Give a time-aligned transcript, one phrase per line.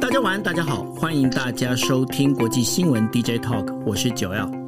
[0.00, 4.61] 大家晚安，大家好，欢迎大家收听国际新闻 DJ Talk，我是九 L。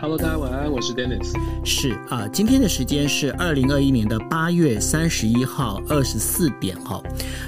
[0.00, 1.30] Hello，大家晚安，我是 Dennis。
[1.62, 7.02] 是啊，今天的时间是二零二一年的八月三十一号二十四点哈。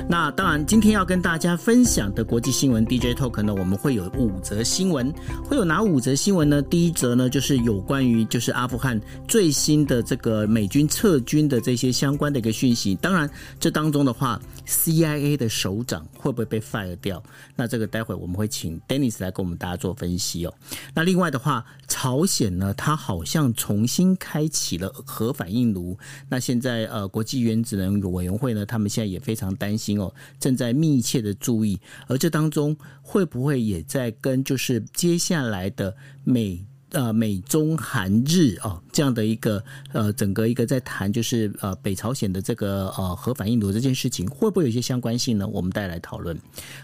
[0.06, 5.10] 那当然，今天要跟大家分享的国际新闻 DJ Talk 呢，我们会有五则新闻，
[5.42, 6.60] 会有哪五则新闻呢？
[6.60, 12.94] 第一则呢，就是有关于就是阿富汗最新的这个美军撤军的这些相关的一个讯息。
[12.96, 17.22] 当然，这当中的话，CIA 的首长会不会被 fire 掉？
[17.56, 20.52] 那这个待会我们会请 Dennis 来跟我们大家做分析哦。
[20.92, 22.41] 那另外的话，朝鲜。
[22.50, 25.98] 呢，它好像重新开启了核反应炉。
[26.28, 31.80] 那现在呃，国际原子能委员会呢，他们现在也非常担心哦，正在密切的注意。
[32.06, 45.46] 而这当中会不会也在跟就是接下来的美呃美中韩日哦这样的一个呃整个一个在谈就是呃北朝鲜的这个呃核反应炉这件事情，会不会有一些相关性呢？
[45.46, 46.38] 我们再来讨论。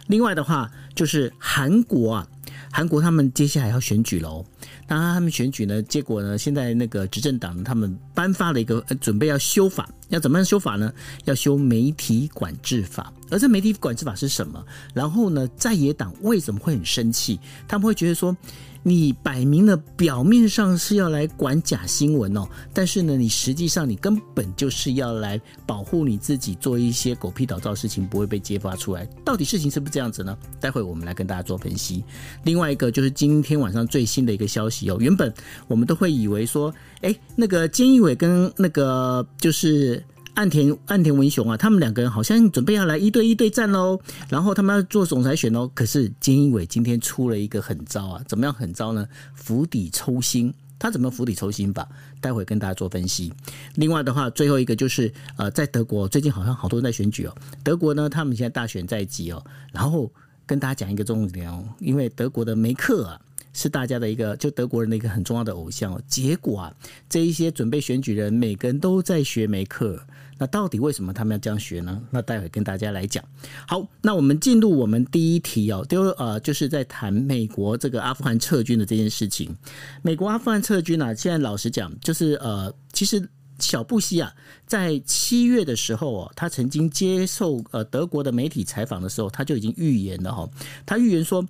[0.06, 2.28] 另外的话，就是韩国啊。
[2.70, 4.44] 韩国他们接下来要选举喽，
[4.86, 10.92] 当然他们选举呢，结果呢，现在那个执政党他们颁发了一个准备要修法，要怎么样修法呢？
[11.24, 14.64] 要修媒体管制法，而这媒体管制法是什么？
[14.94, 17.41] 然后呢，在野党为什么会很生气？
[17.66, 18.36] 他们会觉得说。
[18.82, 29.04] 你摆明了表面上是要来管假新闻哦，但是呢，你实际上你根本就是要来保护你自己，做一些狗屁倒灶事情不会被揭发出来。
[29.24, 30.36] 到底事情是不是这样子呢？
[30.60, 32.02] 待会我们来跟大家做分析。
[32.44, 35.32] 另外一个就是今天晚上最新的一个消息哦，原本
[35.66, 40.02] 我们都会以为说，哎，那个菅义委跟那个就是。
[40.39, 45.69] 岸田岸田文雄啊，他们两个人好像准备要来一对一对战喽，然后他们要做总裁选哦。
[45.75, 49.05] 可是菅义伟今天出了一个狠招啊，怎么样狠招呢？
[49.34, 51.89] 釜底抽薪，他怎么釜底抽薪法？
[52.20, 53.33] 待会跟大家做分析。
[53.75, 57.34] 另外的话，最后一个就是呃，在德国最近好像好多人在选举哦。
[57.64, 60.08] 德国呢，他们现在大选在即哦，然后
[60.47, 63.20] 跟大家讲一个重点哦，因为德国的梅克尔啊。
[63.55, 66.01] 是大家的一个，就德国人的一个很重要的偶像哦。
[66.07, 66.73] 结果啊，
[67.08, 70.07] 这一些准备选举人，每个人都在学梅克尔。
[70.38, 72.00] 那到底为什么他们要这样学呢？
[72.10, 73.22] 那待会跟大家来讲。
[73.66, 79.54] 好，那我们进入我们第一题哦，就呃，就是在谈美国这个阿富汗撤军的这件事情。
[80.02, 83.28] 美国阿富汗撤军啊，现在老实讲，就是呃，其实
[83.58, 84.32] 小布希啊，
[84.66, 90.48] 在七月的时候哦，他曾经接受呃德国的媒体采访的时候，他就已经预言了哈，
[90.86, 91.44] 他预言说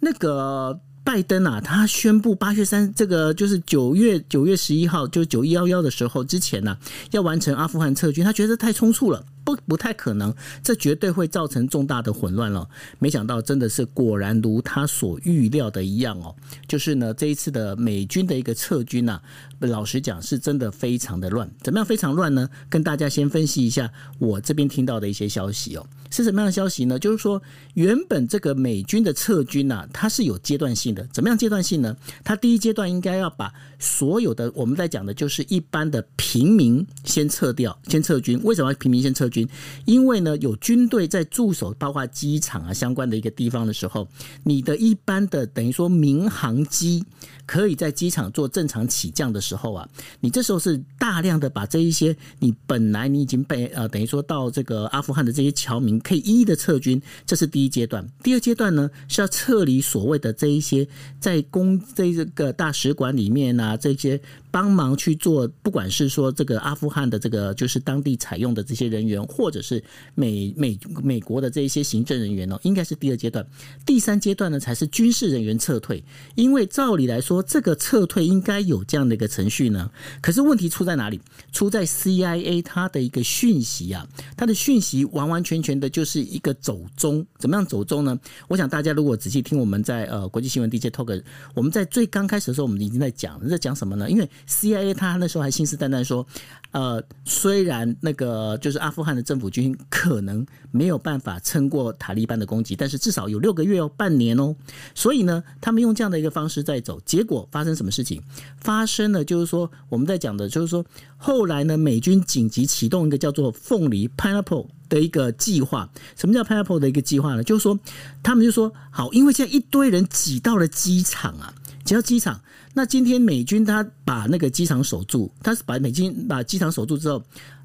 [0.00, 0.80] 那个。
[1.04, 6.76] 拜登啊，他宣布八月三这个就是九月九月十一号，就是九一幺幺的时候之前呢、
[7.10, 9.24] 要完成阿富汗撤军，他觉得太匆促了。
[9.44, 12.68] 不不太可能，这绝对会造成重大的混乱了。
[12.98, 16.34] 没想到真的是果然如他所预料的一样哦，
[16.66, 19.20] 就是呢这一次的美军的一个撤军啊，
[19.60, 21.50] 老实讲是真的非常的乱。
[21.62, 22.48] 怎么样非常乱呢？
[22.68, 26.98] 跟大家先分析一下我这边听到的一些消息哦，是什么样的消息呢？
[26.98, 27.42] 就是说
[27.74, 31.06] 原本这个美军的撤军啊，它是有阶段性的。
[31.12, 31.96] 怎么样阶段性呢？
[32.24, 38.40] 它第一阶段应该要把所有的我们在讲的就是一般的平民先撤掉，先撤军。
[38.44, 39.48] 为什么要平民先撤军？
[39.84, 44.06] 因为呢，有军队在驻守，包括机场啊相关的一个地方的时候，
[44.44, 47.04] 你的一般的等于说民航机
[47.46, 49.88] 可以在机场做正常起降的时候啊，
[50.20, 58.06] 你这时候是大量的把这一些你本来你已经被呃等于说到这个阿富汗的这些侨民可以一一的撤军，这是第一阶段。
[58.22, 60.86] 第二阶段呢是要撤离所谓的这一些
[61.18, 64.20] 在公这个大使馆里面啊这些
[64.52, 69.20] 帮忙去做，不管是说这个阿富汗的这个就是当地采用的这些人员。
[69.32, 69.82] 或者是
[70.14, 73.46] 美美美国的这一些行政人员哦，应该是第二阶段，
[73.86, 76.04] 第三阶段呢才是军事人员撤退。
[76.34, 79.90] 因为照理来说，这个撤退应该有这样的一个程序呢。
[80.20, 81.18] 可是问题出在哪里？
[81.50, 87.24] 出在 CIA 它的一个讯息啊，它的讯息完完全全的就是一个走钟。
[87.38, 88.18] 怎么样走钟呢？
[88.48, 91.22] 我想大家如果仔细听我们在呃国际新闻 DJ Talk，
[91.54, 94.10] 我们在最刚开始的时候，我们已经在讲在讲什么呢？
[94.10, 96.26] 因为 CIA 他那时候还信誓旦旦说，
[96.72, 99.12] 呃，虽然那个就是阿富汗。
[99.12, 104.56] 的政府军可能没有办法撑过塔利班的攻击，但是至少有六个月哦，半年哦。
[104.94, 108.22] 所以呢，他们用这样的一个方式在走，结果发生什么事情？
[108.56, 110.82] 发生了就是说，我们在讲的就是说，
[111.18, 115.90] 后来呢，美军紧急启动一个叫做“凤梨 ”（Pineapple） 的一个计划。
[116.16, 117.44] 什么叫 Pineapple 的一个计划呢？
[117.44, 117.78] 就是说，
[118.22, 121.52] 他们就说好，因为现在一堆人挤到了机场啊，
[121.84, 122.40] 挤到机场。
[122.74, 127.22] 那今天美军他把那个机场守住，他是把美军把机场守住之后。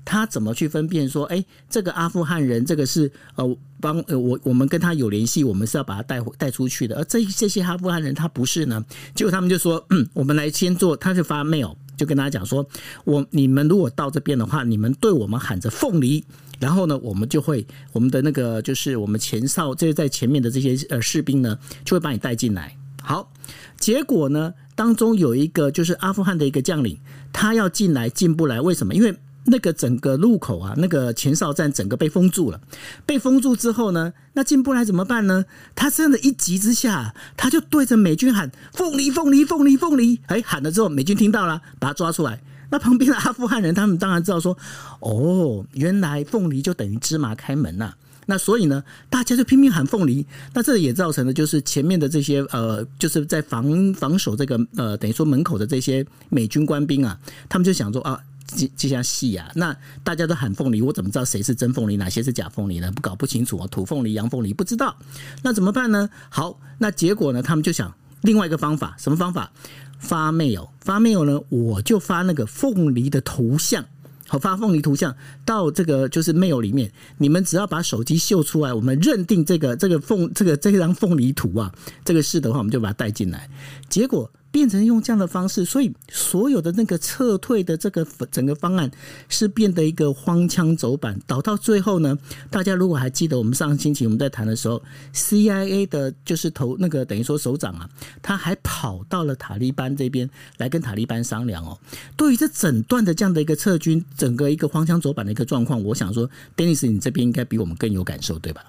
[0.10, 8.82] 他怎么去分辨说，哎，这个阿富汗人，这个是呃帮呃我我们跟他有联系，我们是要把他带带出去的，而这这些阿富汗人他不是呢？
[9.14, 12.66] 结果他们就说，嗯，我们来先做，他就发 mail 就跟大家讲说，
[13.04, 16.24] 我你们如果到这边的话，你们对我们喊着凤梨，
[16.58, 22.74] 然后呢，我们就会我们的那个就是我们前哨这在前面的这些呃士兵呢，就会把你带进来。
[23.04, 23.30] 好，
[23.80, 26.98] 结果呢，当中有一个就是阿富汗的一个将领，
[27.32, 28.94] 他要进来进不来，为什么？
[28.94, 29.16] 因为
[29.46, 32.60] 那个整个路口啊，那个前哨站整个被封住了。
[33.06, 35.46] 被封住之后呢，那进不来怎么办呢？
[35.74, 40.20] 他真的一急之下，他就对着美军喊“凤梨，凤梨，凤梨，凤梨”。
[40.28, 42.42] 哎，喊了之后，美军听到了，把他抓出来。
[42.70, 44.58] 那旁边的阿富汗人，他们当然知道说，
[45.00, 47.94] 哦，原来凤梨就等于芝麻开门呐、
[48.28, 50.24] 那所以呢，大家就拼命喊凤梨。
[50.54, 57.20] 那这也造成了，就是前面的这些呃，就是在防防守这个呃，等于说门口的这些美军官兵啊，
[57.50, 58.22] 他们就想说啊。
[58.50, 59.76] 这这下戏啊，那
[60.06, 62.90] 大家都喊凤梨，我怎么知道谁是真凤梨，哪些是假凤梨呢？
[62.94, 64.96] 不搞不清楚啊，土凤梨、洋凤梨不知道，
[65.44, 66.10] 那怎么办呢？
[66.30, 67.44] 好，那结果呢？
[67.44, 69.52] 他们就想另外一个方法，什么方法？
[70.00, 71.42] 发 mail，发 mail 呢？
[71.50, 73.84] 我就发那个凤梨的图像，
[74.28, 75.16] 好，发凤梨图像
[75.46, 83.50] 到这个就是 mail 里面，你们只要把手机秀出来，我们认定这个这个凤这个这张凤梨图啊，这个是的话，我们就把它带进来，
[83.90, 84.32] 结果。
[84.58, 88.90] 变成用这样的方式，所以所有的那个撤退的这个整个方案
[89.30, 92.18] 是变得一个荒腔走板，导到最后呢，
[92.50, 94.82] 大家如果还记得我们上个星期我们在谈的时候
[95.14, 97.88] ，CIA 的就是头那个等于说首长啊，
[98.24, 100.28] 他还跑到了塔利班这边
[100.58, 101.78] 来跟塔利班商量哦。
[102.16, 108.66] 对于这整段的这样的一个撤军，整个一个荒腔走板的一个状况，我想说，Dennis，你这边应该比我们更有感受，对吧？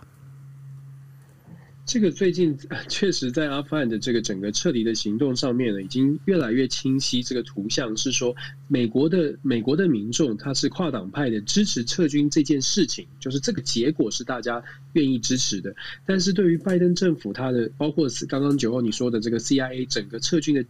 [1.89, 2.55] 这个最近
[2.87, 7.23] 确实在阿富汗的这个整个撤离的行动上面呢，已经越来越清晰。
[7.23, 8.37] 这个图像是说，
[8.69, 14.63] 美国的美国的民众他是跨党派的支持撤军这件事情，就是这个结果是大家
[14.93, 15.75] 愿意支持的。
[16.05, 20.63] 但是对于拜登政府，他的包括是刚刚九号你说的这个 CIA 整个撤军的。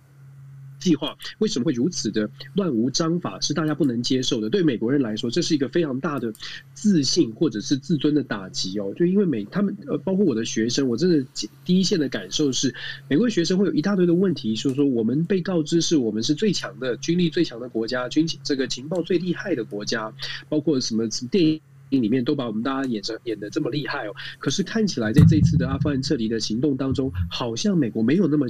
[0.78, 4.48] 计划为什么会如此的乱无章法，是大家不能接受的。
[4.48, 6.32] 对美国人来说，这是一个非常大的
[6.75, 8.92] 自信或者是自尊的打击哦。
[8.96, 11.25] 就因为美他们呃，包括我的学生，我真的
[11.64, 12.75] 第一线的感受是，
[13.08, 20.12] 美国学生会有一大堆的问题，说说我们被告知是我们是最强的军力最强的国家，军情这个情报最厉害的国家，
[20.48, 21.60] 包括什么什么电影
[22.02, 24.14] 里面都把我们大家演成演得这么厉害哦。
[24.38, 28.46] 可是看起来在这一次的阿富汗撤离的行动当中，好像美国没有那么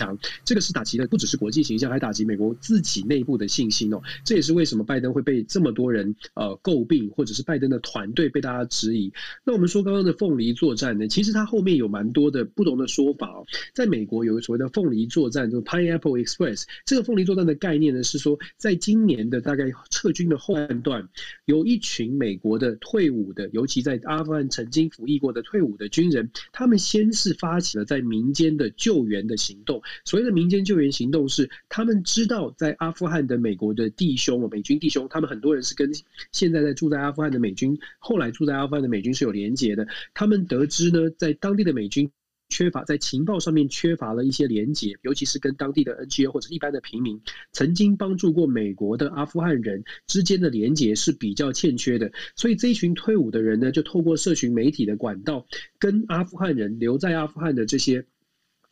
[0.00, 0.18] 强。
[0.44, 4.00] 这个是打击的，不只是国际形象，还打击美国自己内部的信心哦。
[4.24, 9.12] 这也是为什么拜登会被这么多人呃诟病，或者是拜登的团队被大家质疑。
[9.44, 13.46] 那我们说刚刚的凤梨作战呢，其实它后面有蛮多的不同的说法哦。
[13.74, 16.64] 在美国有个所谓的凤梨作战，就 Pineapple Express。
[16.86, 21.06] 这个凤梨作战的概念呢，是说在今年的大概撤军的后半段，
[21.44, 29.82] 有一群美国的退伍的，尤其在阿富汗曾经服役过的退伍的军人，他们先是发起了在民间的救援的行动。
[30.04, 35.90] 所谓的民间救援行动是，他们知道在阿富汗的美国的弟兄，美军弟兄，他们很多人是跟
[36.32, 39.86] 现在在住在阿富汗的美军，后来住在阿富汗的美军是有连结的。
[40.14, 42.10] 他们得知呢，在当地的美军
[42.48, 47.20] 缺乏在情报上面缺乏了一些连结，尤其是跟当地的 NGO 或者一般的平民
[47.52, 52.10] 曾经帮助过美国的阿富汗人之间的连结是比较欠缺的。
[52.34, 55.46] 所以这一群退伍的人呢，就透过社群媒体的管道，
[55.78, 58.04] 跟阿富汗人留在阿富汗的这些。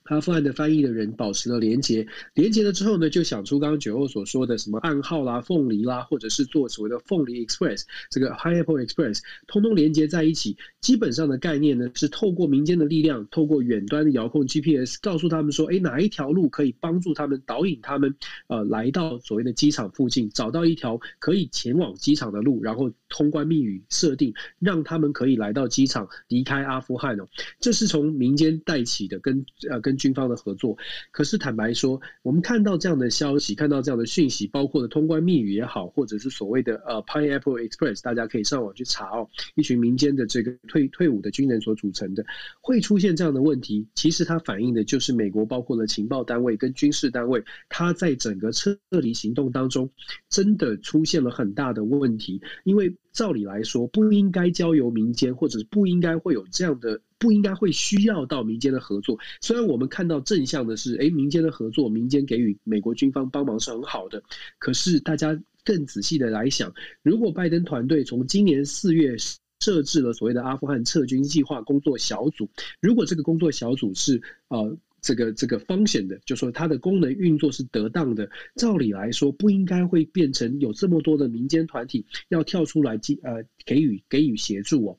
[0.08, 10.56] 阿富汗的翻译的人保持了连接，连接了之后呢，就想出刚刚九欧所说的什么暗号啦、凤梨啦，或者是做所谓的凤梨 Express，这个 Pineapple Express，通通连接在一起。
[10.81, 18.14] 基本上的概念呢，是透过民间的力量，透过远端的遥控 GPS，告诉他们说，哎，哪一条路可以帮助他们导引他们，
[18.47, 27.28] 呃，来到所谓的机场附近，找到一条可以前往机场的路，然后通关密语设定，让他们可以来到机场，离开阿富汗哦。
[27.61, 29.98] 这是从民间带起的，跟呃跟。
[29.99, 30.78] 军方的合作，
[31.11, 42.25] 可是坦白说，我们看到这样的消息，看到这样的讯息，包括的通关密语也好，或者是所谓的呃 Pineapple Express，大家可以上网去查哦，一群民间的这个退退伍的军人所组成的，
[42.61, 49.90] 会出现这样的问题，其实它反映的就是美国包括了情报单位跟军事单位，它在整个撤离行动当中，
[50.28, 52.95] 真的出现了很大的问题，因为。
[53.11, 59.18] 照理来说，不应该交由民间，或者是不应该会有这样的，不应该会需要到民间的合作。
[59.40, 64.22] 虽然我们看到正向的是，诶，民间的合作，民间给予美国军方帮忙是很好的。
[64.58, 66.72] 可是大家更仔细的来想，
[67.02, 69.16] 如果拜登团队从今年四月
[69.60, 72.48] 设置了所谓的阿富汗撤军计划工作小组，
[72.80, 74.76] 如果这个工作小组是呃。
[75.00, 78.28] 这个这个 function 的，就说它的功能运作是得当的。
[78.56, 84.98] 照理来说，不应该会变成有这么多的民间团体要跳出来呃给予给予协助哦。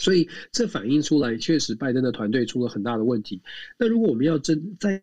[0.00, 3.40] 所以这反映出来，确实拜登的团队出了很大的问题。
[3.78, 5.00] 那如果我们要真再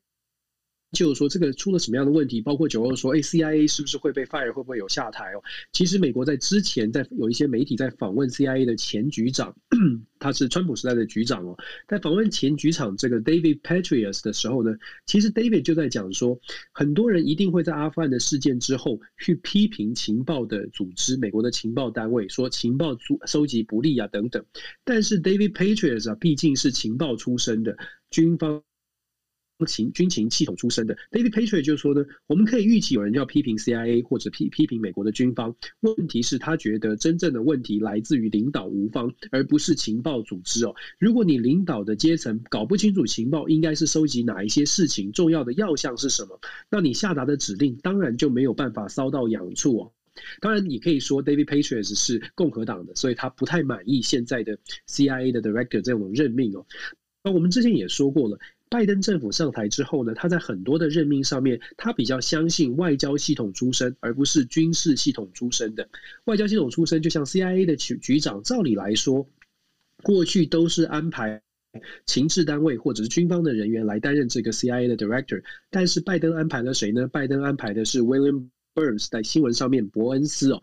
[0.97, 5.43] 就是说这个出了什么样的问题，包括九二说，哎，CIA 是不是会被 fire，会不会有下台哦？
[5.71, 9.55] 其实美国在之前在有一些媒体在访问 CIA 的前局长，
[10.17, 11.55] 他是川普时代的局长哦，
[11.87, 14.75] 在访问前局长这个 David Petraeus 的时候呢，
[15.05, 16.39] 其实 David 就在讲说，
[16.71, 24.43] 很多人一定会在阿富汗的事件之后去批评情报的组织，美国的情报单位说情报收收集不力啊等等，
[24.83, 27.77] 但是 David Petraeus 啊，毕竟是情报出身的
[28.09, 28.63] 军方。
[29.65, 35.55] 情军情系统出身的 David Patriot 就说呢，我们可以预期有人要批评 CIA 或者批批评美国的军方。
[35.79, 40.75] 问题是，他觉得真正的问题来自于领导无方，而不是情报组织哦。
[40.99, 49.91] 如果你领导的阶层搞不清楚情报应该是收集哪一些事情，重要的要项是什么，那你下达的指令当然就没有办法搔到痒处哦。
[50.41, 56.65] 当然，你可以说 David Patriot 是共和党的，所以他不太满意现在的 CIA 的 Director 这种任命哦。
[57.23, 58.39] 那我们之前也说过了。
[58.69, 65.87] 拜登政府上台之后呢，他在很多的任命上面，他比较相信外交系统出身，而不是军事系统出身的。
[66.25, 69.27] 外交系统出身，就像 CIA 的局局长，照理来说，
[70.03, 71.41] 过去都是安排
[72.05, 75.43] 情治单位或者是军方的人员来担任这个 CIA 的 Director。
[75.69, 77.07] 但是拜登安排了谁呢？
[77.07, 80.61] 拜登安排的是 William Burns，在新闻上面，伯恩斯哦。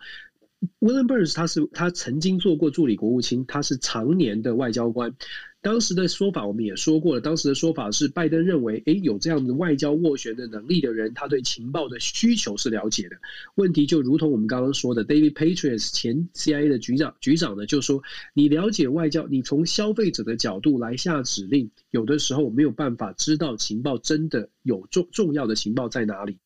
[0.80, 5.14] William Burns 他是他曾经做过助理国务卿，他是常年的外交官。
[5.61, 13.16] 当时的说法我们也说过了，当时的说法是拜登认为，诶，有这样的外交斡旋的能力的人，他对情报的需求是了解的。
[13.54, 18.02] 问题就如同我们刚刚说的，David Petraeus 前 CIA 的局长局长呢，就说
[18.35, 26.37] 你了解外交，你从消费者的角度来下指令，有的时候没有办法知道情报真的有重重要的情报在哪里。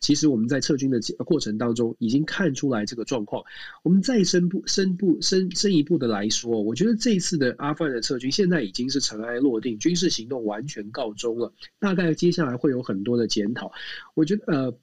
[0.00, 3.42] 其实我们在撤军的过程当中，已经看出来这个状况。
[3.82, 11.52] 我们再深步、深步、深深一步的来说，我觉得这一次的阿富汗的撤军，现在已经是尘埃落定，军事行动完全告终了。
[11.78, 13.72] 大概接下来会有很多的检讨。
[14.14, 14.78] 我觉得，呃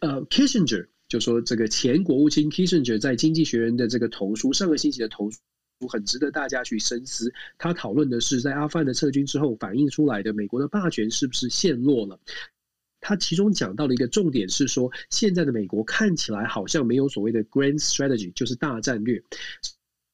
[0.00, 5.38] 呃，Kissinger 就说这个前国务卿 Kissinger 在经济学人的这个投书，上个星期的投书
[5.88, 7.32] 很值得大家去深思。
[7.58, 12.18] 他讨论的是，在阿富汗的撤军之后，反映出来的美国的霸权是不是陷落了？
[13.06, 19.22] 他其中讲到了一个重点是说，现在的美国看起来好像没有所谓的 grand strategy，就是大战略。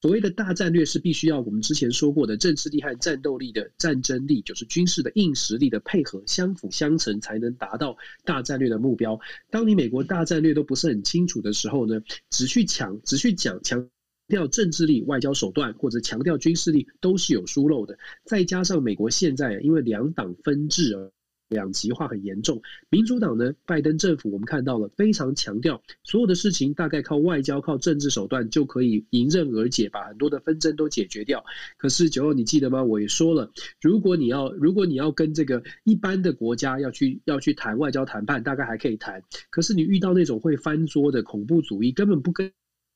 [0.01, 7.95] 所谓的大战略是必须要我们之前说过的政治力和战斗力的战争力，就是军事的硬实力的配合相辅相成，才能达到
[8.25, 9.17] 大战略的目标。
[9.49, 13.87] 当你美国大战略都不是很清楚的时候呢，只去抢，只去讲强
[14.27, 17.97] 调政治力、外交手段或者强调军事力，都是有疏漏的。
[18.25, 21.11] 再加上美国现在因为两党分治而
[21.51, 31.43] 两极化很严重，民主党呢，拜登政府我们看到了非常强调，所有的事情大概靠外交、靠政治手段就可以迎刃而解，把很多的纷争都解决掉。
[31.77, 32.81] 可是九二，你记得吗？
[32.81, 39.21] 我也说了，如果你要如果你要跟这个一般的国家要去要去谈外交谈判，大概还可以谈。
[39.49, 42.49] 可是你遇到那种会翻桌的恐怖主义，根本不跟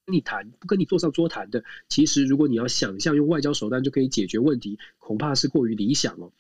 [0.08, 1.62] 你谈，不跟你坐上桌谈的。
[1.90, 6.32] 其实如果你要想象用外交手段就可以解决问题，恐怕是过于理想了。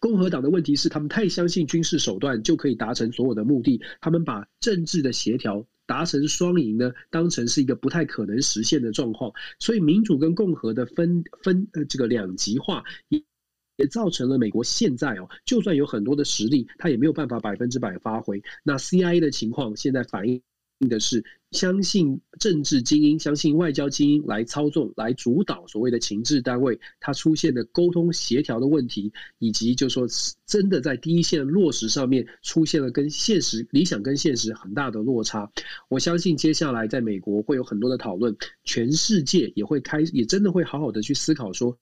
[0.00, 9.32] 共和党的问题是，他们太相信军事手段就可以达成所有的目的，他们把政治的协调达成双赢呢，当成是一个不太可能实现的状况。
[9.58, 13.22] 所以，民主跟共和的分分呃这个两极化，也
[13.76, 18.42] 也造成了美国现在哦，就算有很多的实力，他也没有办法百分之百发挥。
[18.62, 20.42] 那 CIA 的情况现在反映
[20.86, 21.24] 的是。
[21.50, 30.06] 相信政治精英，相信外交精英来操纵、来主导所谓的情治单位，它出现的沟通协调的问题，以及就说
[30.44, 35.50] 真的在第一线落实上面出现了跟现实理想跟现实很大的落差。
[35.88, 41.78] 我相信接下来在美国会有很多的讨论，全世界也会开，也真的会好好的去思考说。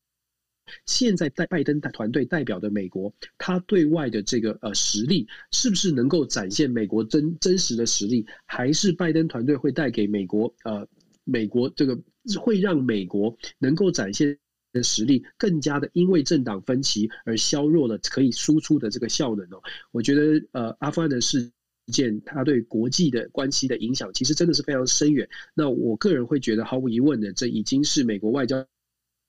[0.87, 8.26] 现在在拜登团队代表的美国，他对外的这个呃实力，是不是能够展现美国真真实的实力？
[8.46, 10.87] 还是拜登团队会带给美国呃
[11.25, 11.99] 美国这个
[12.40, 14.37] 会让美国能够展现
[14.73, 19.62] 的实力更加的因为政党分歧而削弱了可以输出的这个效能哦？
[19.92, 21.50] 我觉得呃阿富汗的事
[21.92, 25.28] 件，它对国际的关系的影响其实真的是非常深远。
[25.54, 28.66] 那我个人会觉得，毫无疑问的，这已经是美国外交。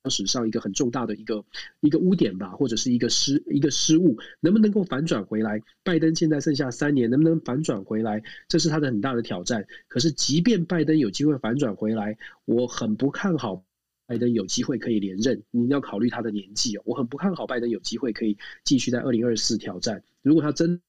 [0.10, 1.44] 史上一个很重大的一个
[1.80, 5.62] 一个污点吧，或者是一个失一个失误，能不能够反转回来？
[5.84, 8.24] 拜登现在剩下三年，能不能反转回来？
[8.48, 9.66] 这是他的很大的挑战。
[9.88, 13.64] 可是，即便拜登有机会反转回来，我很不看好
[14.06, 15.44] 拜登有机会可以连任。
[15.52, 20.04] 你要考虑他的年纪哦，我很不看好拜登有机会可以继续在二零二四挑战。
[20.22, 20.82] 如果他真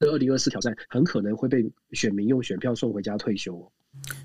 [0.00, 3.70] 二零二四挑战很可能会被选民用选票送回家退休。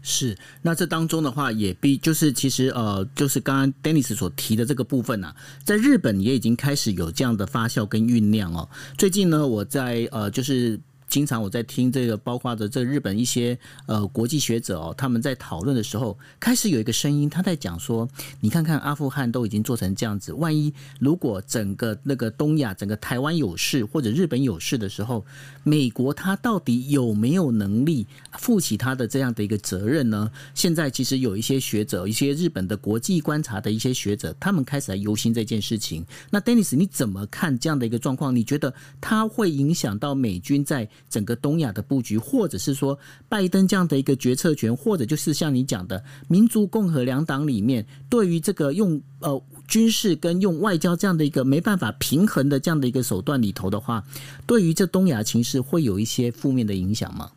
[0.02, 8.68] 是，那这当中的话也必就是其实呃，就是刚刚 Dennis 所提的这个部分呢、啊，在日本也已经开始有这样的发酵跟酝酿哦。
[8.98, 10.80] 最近呢，我在呃就是。
[11.10, 18.08] 经常我在听这个，包括着这日本一些呃国际学者哦，他们在讨论的时候，开始有一个声音，他在讲说，
[18.40, 25.26] 你看看阿富汗都已经做成这样子，万一如果整个那个东亚，整个台湾有事或者日本有事的时候，
[25.64, 28.06] 美国他到底有没有能力
[28.38, 30.32] 负起他的这样的一个责任呢？
[30.54, 36.06] 现在其实有一些学者，一些日本的国际观察的一些学者，他们开始来忧心这件事情。
[36.30, 38.36] 那 Dennis，你怎么看这样的一个状况？
[38.36, 54.04] 你觉得它会影响到美军在整个东亚的布局，或者是说拜登这样的一个决策权，或者就是像你讲的民族共和两党里面，对于这个用呃军事跟用外交这样的一个没办法平衡的这样的一个手段里头的话，
[54.46, 57.30] 对于这东亚情势会有一些负面的影响吗？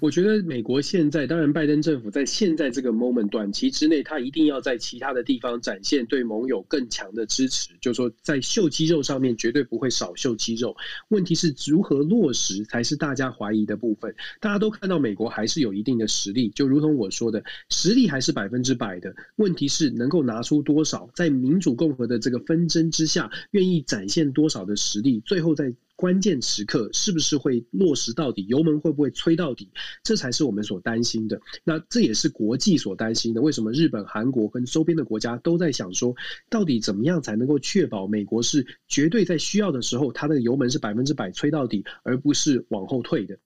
[0.00, 10.74] 我觉得美国现在，当然拜登政府在现在这个 moment 短期之内，他一定要在其他的地方展现对盟友更强的支持，就是说在秀肌肉上面绝对不会少秀肌肉。
[11.08, 14.14] 问题是如何落实才是大家怀疑的部分。
[14.40, 19.14] 大家都看到美国还是有一定的实力，就如同我说的，实力还是百分之百的。
[19.36, 25.74] 问题是能够拿出多少，在民主共和的这个纷争之下，愿意展现多少的实力，最后在。
[26.00, 28.46] 关键时刻是不是会落实到底？
[28.48, 29.68] 油门会不会吹到底？
[30.02, 31.38] 这才是我们所担心的。
[31.62, 33.42] 那这也是国际所担心的。
[33.42, 36.16] 为什么日本、韩国跟周边的国家都在想说，
[36.48, 43.38] 到底怎么样才能够确保美国是绝对在需要的时候，它的油门是百分之百吹到底，而不是往后退的？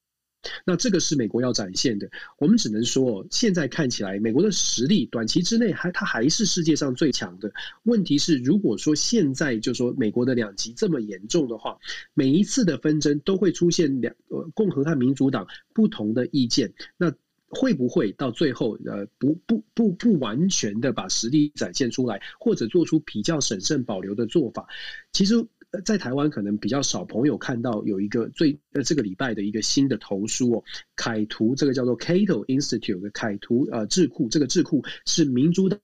[0.64, 2.08] 那这个是美国要展现的，
[2.38, 7.52] 我们只能说，现在看起来，美国的实力短期之内还它还是世界上最强的。
[7.84, 11.78] 问题是，如果说现在就说美国的两极这么严重的话，
[12.14, 17.12] 每一次的纷争都会出现两呃共和和民主党不同的意见，那
[17.48, 24.66] 会不会到最后呃不不不不完全的把实力展现出来，或者做出比较审慎保留的做法？
[25.12, 25.34] 其实。
[25.82, 30.64] 在台湾可能比较少朋友看到有一个最呃这个礼拜的一个新的投书哦，
[30.96, 35.78] 凯图这个叫做 Cato Institute 的凯图呃智库，这个智库是民主党。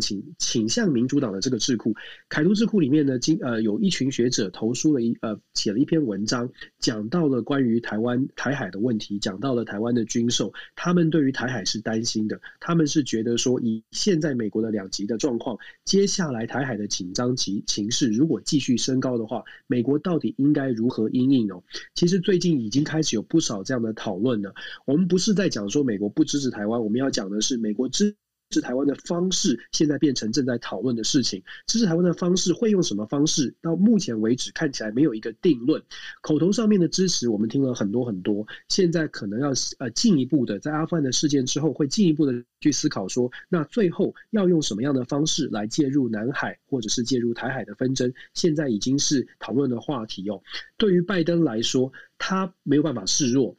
[0.00, 1.94] 倾倾向民主党的这个智库，
[2.28, 21.62] 凯都智库里面呢，今呃有一群学者投书了一呃写了一篇文章，讲到了关于台湾台海的问题，讲到了台湾的军售，他们对于台海是担心的，他们是觉得说以现在美国的两极的状况，接下来台海的紧张及情势如果继续升高的话，美国到底应该如何应应哦？
[21.94, 24.52] 其实最近已经开始有不少这样的讨论了。
[24.84, 28.16] 我们不是在讲说美国不支持台湾，我们要讲的是美国支。
[28.48, 31.42] 支持台湾的方式，现在变成正在讨论的事情。
[31.66, 33.54] 支持台湾的方式会用什么方式？
[33.60, 35.82] 到目前为止看起来没有一个定论。
[36.20, 38.46] 口头上面的支持，我们听了很多很多。
[38.68, 48.12] 现在可能要呃进一步的，在阿富汗的事件之后，会进一步的去思考说，那最后要用什么样的方式来介入南海或者是介入台海的纷争？
[48.34, 50.40] 现在已经是讨论的话题哦。
[50.76, 53.56] 对于拜登来说，他没有办法示弱。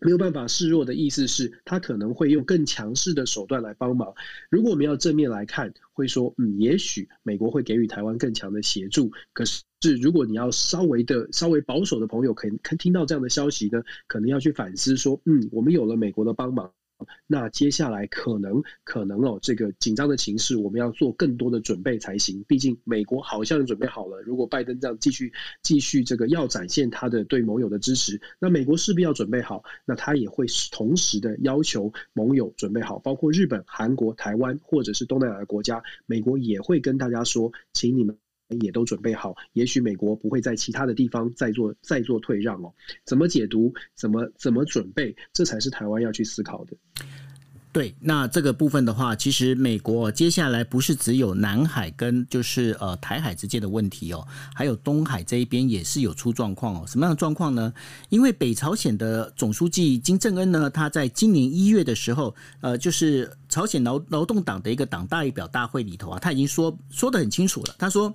[0.00, 4.14] 没有办法示弱的意思是，他可能会用更强势的手段来帮忙。
[4.50, 9.10] 如果我们要正面来看，会说，嗯，也许美国会给予台湾更强的协助。
[9.32, 16.72] 可是，如果你要稍微的、稍微保守的朋友，可能听到这样的消息呢，可能要去反思说，嗯，我们有了美国的帮忙。
[17.26, 22.44] 那接下来可能可能哦，这个紧张的情势，我们要做更多的准备才行。
[22.48, 25.32] 毕竟美国好像准备好了，如果拜登这样继续
[25.62, 29.62] 继续这个要展现他的对盟友的支持，那美国势必要准备好。
[29.84, 38.16] 那他也会同时的要求盟友准备好，包括日本、韩国、台湾或者是东南亚的国家，美国也会跟大家说，请你们。
[38.60, 42.72] 也都准备好，也许美国不会在其他的地方再做再做退让哦。
[43.04, 43.72] 怎么解读？
[43.94, 45.14] 怎么怎么准备？
[45.32, 46.76] 这才是台湾要去思考的。
[47.70, 56.84] 对，那这个部分的话，其实美国接下来不是只有南海跟就是呃台海之间的问题哦，还有东海这一边也是有出状况哦。
[56.88, 57.72] 什么样的状况呢？
[58.08, 68.12] 因为北朝鲜的总书记金正恩呢，他在今年一月的时候，呃，就是朝鲜劳劳动党的一个党代表大会里头啊，他已经说说得很清楚了，他说。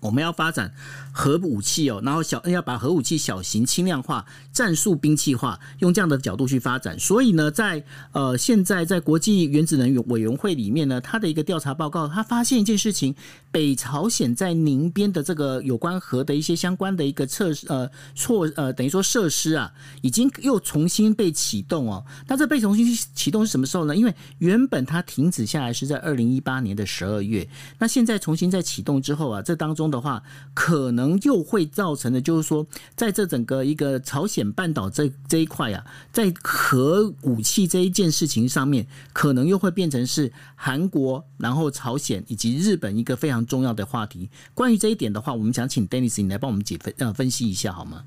[0.00, 0.72] 我们要发展
[1.12, 6.98] 核武器哦，然后小要把核武器小型轻量化、战术兵器化，用这样的角度去发展。
[6.98, 13.14] 所以呢，在呃现在在国际原子能委员会里面呢，他的一个调查报告，他发现一件事情：
[13.52, 22.02] 北朝鲜在宁边的这个有关核的一些相关的一个测呃措呃等于说设施啊，已经又重新被启动哦。
[22.26, 23.94] 那这被重新启动是什么时候呢？
[23.94, 27.46] 因为原本它停止下来是在二零一八年的十二月，
[27.78, 29.89] 那现在重新再启动之后啊，这当中。
[29.90, 30.22] 的话，
[30.54, 44.28] 可能又会造成的，就是说，在这整个一个朝鲜半岛这这一块啊，在核武器这一件事情上面，可能又会变成是韩国、然后朝鲜以及日本一个非常重要的话题。
[44.54, 48.04] 关于这一点的话，我们想请 Dennis 你来帮我们解分呃分析一下好吗？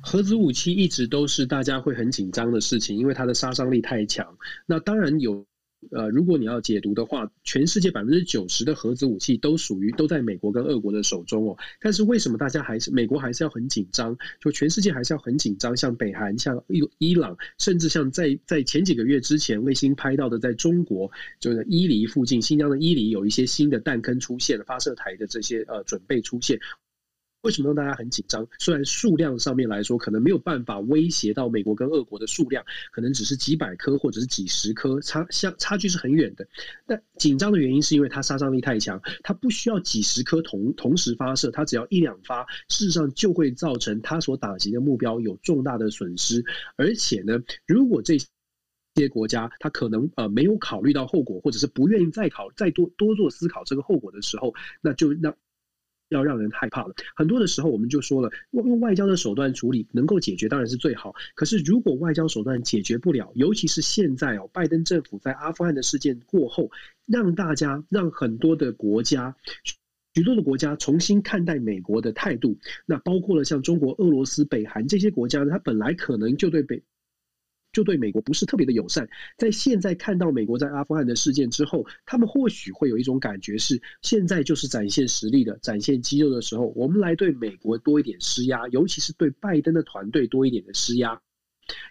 [0.00, 4.26] 核子武器一直都是大家会很紧张的事情，因为它的杀伤力太强。
[4.66, 5.44] 那当然有。
[5.90, 11.56] 呃，如果你要解读的话，全世界百分之九十的核子武器都属于都在美国跟俄国的手中哦。
[11.80, 14.16] 但是为什么大家还是美国还是要很紧张？
[14.40, 21.10] 就全世界还是要很紧张，像北韩、像伊伊朗，甚至像在在前几个月之前卫星拍到的，在中国
[21.40, 26.58] 就是伊犁附近，新疆的伊犁有一些新的弹坑出现，发射台的这些呃准备出现。
[27.48, 28.46] 为什么让大家很紧张？
[28.58, 36.46] 虽然数量上面来说，可能没有办法威胁到美国跟俄国的数量，可能只是几百颗或者是几十颗，差相差距是很远的。
[36.86, 46.44] 但紧张的原因是因为它杀伤力太强，它不需要几十颗同同时发射，它只要一两发，事实上就会造成它所打击的目标有重大的损失。
[46.76, 55.34] 而且呢，如果这些国家它可能呃没有考虑到后果，或者是不愿意再考再多多做思考这个后果的时候，那就让。
[56.08, 56.94] 要让人害怕了。
[57.14, 61.14] 很多的时候，我们就说了，用外交的手段处理能够解决当然是最好。
[61.34, 66.70] 可是，如果外交手段解决不了，尤其是现在哦，拜登政府在阿富汗的事件过后，
[67.06, 69.36] 让大家让很多的国家，
[70.14, 72.58] 许多的国家重新看待美国的态度。
[72.86, 76.82] 那包括了像中国、俄罗斯、北韩这些国家呢，它本来可能就对北。
[77.78, 91.20] 就对美国不是特别的友善，在现在看到美国在阿富汗的事件之后，他们或许会有一种感觉是，现在就是展现实力的、展现肌肉的时候，我们来对美国多一点施压，尤其是对拜登的团队多一点的施压，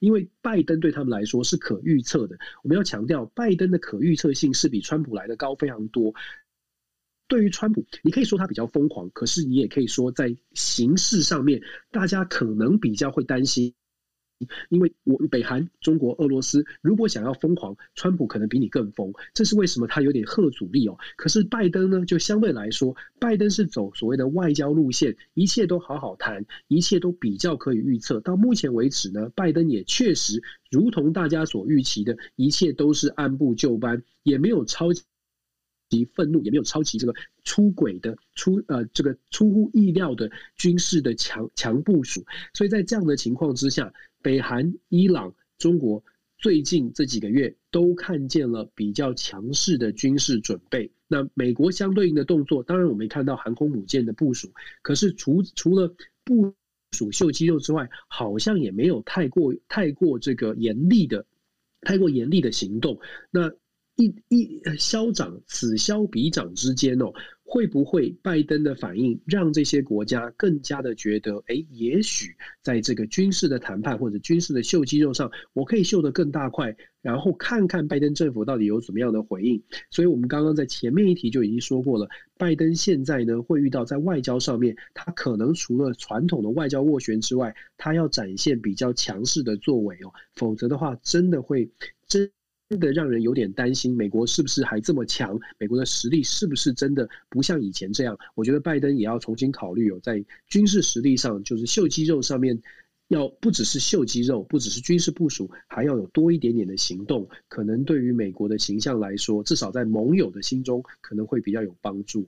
[0.02, 2.38] 因为拜登对他们来说是可预测的。
[2.64, 6.14] 我们要强调，拜登的可预测性是比川普来的高非常多。
[7.30, 13.74] 对于川普，你可以说他比较疯狂，可是你也可以说在形势上面，大家可能比较会担心。
[14.70, 20.98] 因为我北韩、中国、俄罗斯如果想要疯狂，川普可能比你更疯，这是为什么他有点贺阻力哦。
[21.16, 28.20] 可是拜登呢，就相对来说，拜登是走所谓的外交路线，一切都好好谈，一切都比较可以预测。
[28.20, 42.24] 到目前为止呢，拜登也确实如同大家所预期的，一切都是按部就班，也没有超级愤怒，也没有超级这个出轨的出呃这个出乎意料的军事的强强部署。
[42.54, 43.92] 所以在这样的情况之下。
[44.28, 46.04] 北韩、伊朗、中国
[46.38, 50.92] 最近这几个月都看见了比较强势的军事准备。
[51.08, 56.54] 那美国相对应的动作，当然我们看到航空母舰的部署，可是除除了部
[56.92, 61.26] 署秀肌肉之外，好像也没有太过太过这个严厉的、
[61.80, 63.00] 太过严厉的行动。
[63.32, 63.50] 那
[63.96, 67.14] 一一消长，此消彼长之间哦。
[67.50, 79.64] 会不会拜登的反应让这些国家更加的觉得，哎，也许在这个军事的谈判或者军事的秀肌肉上，我可以秀得更大块，然后看看拜登政府到底有怎么样的回应。
[79.90, 91.72] 所以，我们刚刚在前面一题就已经说过了，拜登现在呢会遇到在外交上面，他可能除了传统的外交斡旋之外，他要展现比较强势的作为哦，否则的话，真的会
[92.08, 92.30] 真。
[92.70, 95.40] 真的让人有点担心，美国是不是还这么强？
[95.58, 98.18] 美国的实力是不是真的不像以前这样？
[98.36, 102.62] 我觉得拜登也要重新考虑，有在军事实力上，就是秀肌肉上面，
[103.08, 107.30] 要不只是秀肌肉，不只是军事部署，还要有多一点点的行动。
[107.48, 112.28] 可能对于美国的形象来说，至少在盟友的心中，可能会比较有帮助。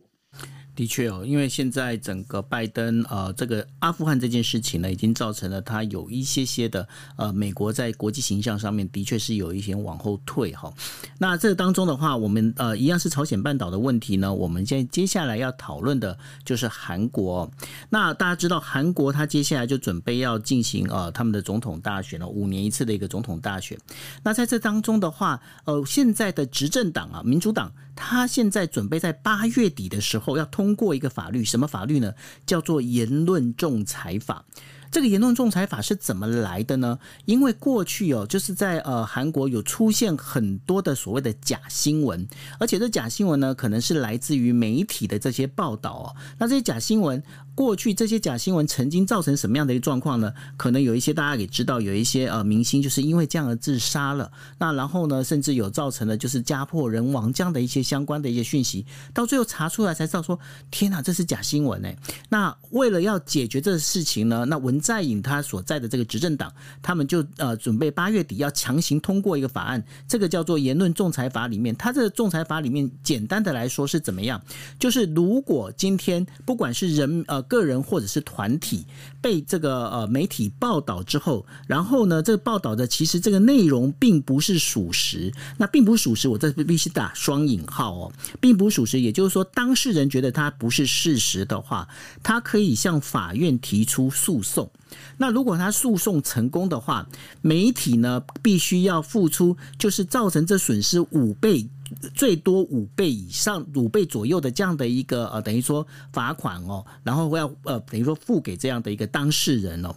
[0.75, 6.87] 的确哦，因为现在整个拜登呃，这个阿富汗这件事情呢，已经造成了他有一些些的
[7.17, 10.73] 呃，美国在国际形象上面的确是有一些往后退哈。
[11.17, 14.33] 那这当中的话，我们呃一样是朝鲜半岛的问题呢。
[14.33, 17.51] 我们现在接下来要讨论的就是韩国。
[17.89, 23.77] 那大家知道，韩国他接下来就准备要进行呃他们的总统大选了，五年一次的一个总统大选。
[24.23, 30.79] 那在这当中的话，呃，现在的执政党啊，民主党，他现在准备在八月底的时候要通。
[30.79, 32.13] 过一个法律，什么法律呢？
[32.45, 34.45] 叫做言论仲裁法。
[34.89, 36.97] 这个言论仲裁法是怎么来的呢？
[37.25, 42.25] 因为过去哦，就是在呃韩国有出现很多的所谓的假新闻，
[42.59, 46.15] 而且这假新闻呢，可能是来自于媒体的这些报道哦。
[46.37, 47.21] 那这些假新闻
[47.59, 50.33] 过去这些假新闻曾经造成什么样的一个状况呢？
[50.55, 54.31] 可能有一些大家也知道，有一些呃明星就是因为这样而自杀了。
[54.57, 60.39] 那然后呢，甚至有造成了就是家破人亡这样的一些相关的一些讯息，到最后查出来才知道说，
[60.71, 61.93] 天哪，这是假新闻哎。
[62.29, 66.49] 那为了要解决这个事情呢，那文在寅他所在的这个执政党，
[66.81, 74.41] 他们就呃准备八月底要强行通过一个法案，这个叫做言论仲裁法里面，它这个仲裁法里面简单的来说是怎么样？
[74.79, 78.85] 就是如果今天不管是人呃个人或者是团体
[79.19, 91.85] 被这个呃媒体报道之后，然后呢，这个报道的其实这个内容并不是属实，那并不属实，我这必须打双引号哦，并不属实，也就是说当事人觉得它不是事实的话，
[92.23, 94.71] 他可以向法院提出诉讼。
[95.17, 97.07] 那如果他诉讼成功的话，
[97.41, 101.67] 媒体呢必须要付出，就是造成这损失五倍。
[102.13, 109.95] 最多五倍以上，五倍左右的这样的一个呃，等于说罚款哦，然后要呃，等于说付给这样的一个当事人哦。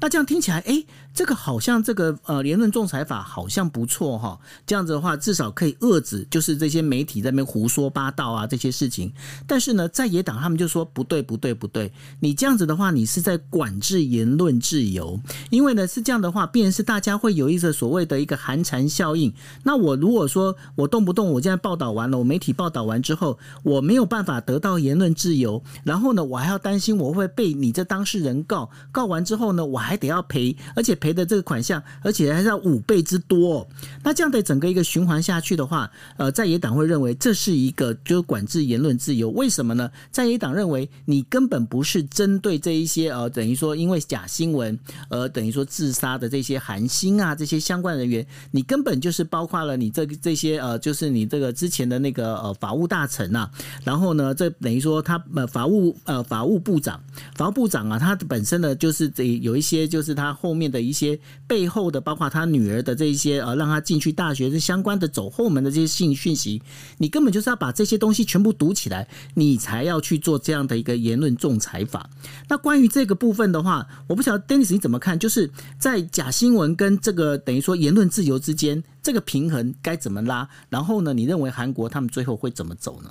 [0.00, 4.38] 那这样听起来，哎，这个好像这个呃言论仲裁法好像不错哈。
[4.66, 9.12] 这样子的话，至少可以遏制就是这些媒体在那边胡说八道啊这些事情。
[9.46, 15.18] 但是呢，在野党他们就说不对不对不对，你这样子的话，你是在管制言论自由。
[15.50, 19.32] 因为呢是这样的话，必然是大家会有一个所谓的一个寒蝉效应。
[19.62, 33.68] 那我如果说我动不动我现在报道完了，我媒体报道完之后，我没有办法得到言论自由，然后呢，我还要担心我会被你这当事人告，告完之后呢，我还得要赔，而且赔的这个款项，而且还是要五倍之多。
[34.02, 39.90] 那这样的整个一个循环下去的话，呃，在野党会认为这是一个就是管制言论自由，为什么呢？
[40.10, 44.78] 在野党认为你根本不是针对这一些呃，等于说因为假新闻
[45.10, 51.28] 而等于说自杀的这些韩星啊这些相关人员，你根本就是包括了你这这些呃，就是你。
[51.34, 53.50] 这个之前的那个呃法务大臣呐，
[53.82, 57.02] 然后呢，这等于说他呃法务呃法务部长，
[57.34, 66.62] 法务部长啊，他本身呢就是这有一些就是他后面的一些背后的，包括他女儿的这一些呃让他进去大学的相关的走后门的这些信讯息，
[66.96, 72.08] 你根本就是要把这些东西全部堵起来，你才要去做这样的一个言论仲裁法。
[72.48, 75.18] 那关于这个部分的话，我不晓得 Dennis 你怎么看？
[75.18, 78.82] 就是在假新闻跟这个等于说言论自由之间。
[79.02, 80.48] 这个平衡该怎么拉？
[80.70, 81.12] 然后呢？
[81.12, 83.10] 你认为韩国他们最后会怎么走呢？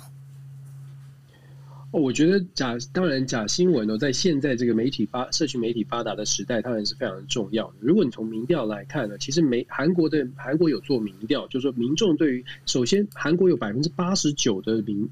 [2.00, 7.74] 我觉得假当然假新闻呢，在现在这个媒体发社群媒体发达的时代，当然是非常重要的。
[7.80, 15.08] 如果你从民调来看呢，其实美韩国的韩国有做民调，就是说民众对于首先韩国有百分之八十九的民。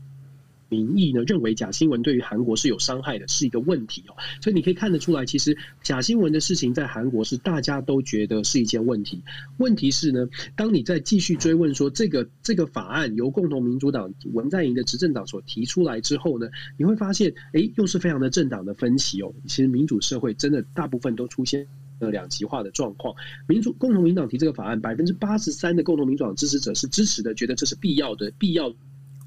[0.72, 4.16] 民意呢认为假新闻对于韩国是有伤害的，是一个问题哦。
[4.40, 9.20] 所以你可以看得出来，其实假新闻的事情在韩国是大家都觉得是一件问题。
[9.58, 19.34] 问题是呢，当你在继续追问说这个这个法案由共同民主党文在寅的执政党所提出来之后呢，你会发现，哎，又是非常的政党的分歧哦。
[19.46, 21.66] 其实民主社会真的大部分都出现
[21.98, 23.14] 了两极化的状况。
[23.46, 28.74] 民主共同民主党提这个法案，百分之八十三的共同民主党支持者是支持的，觉得这是必要的，必要。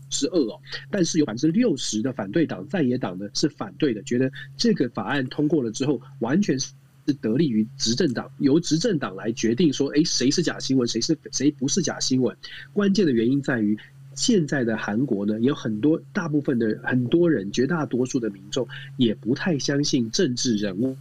[0.10, 6.72] 是恶哦，但是有百分之六十的反对党在野党呢是反对的，觉得这个法案通过了之后，完全是
[7.08, 12.36] 是得利于执政党，由执政党来决定说，哎，谁是假新闻，谁是谁不是假新闻。
[12.74, 13.78] 关键的原因在于，
[14.16, 20.98] 现在的韩国呢，有很多大部分的很多人，绝大多数的民众也不太相信政治人物，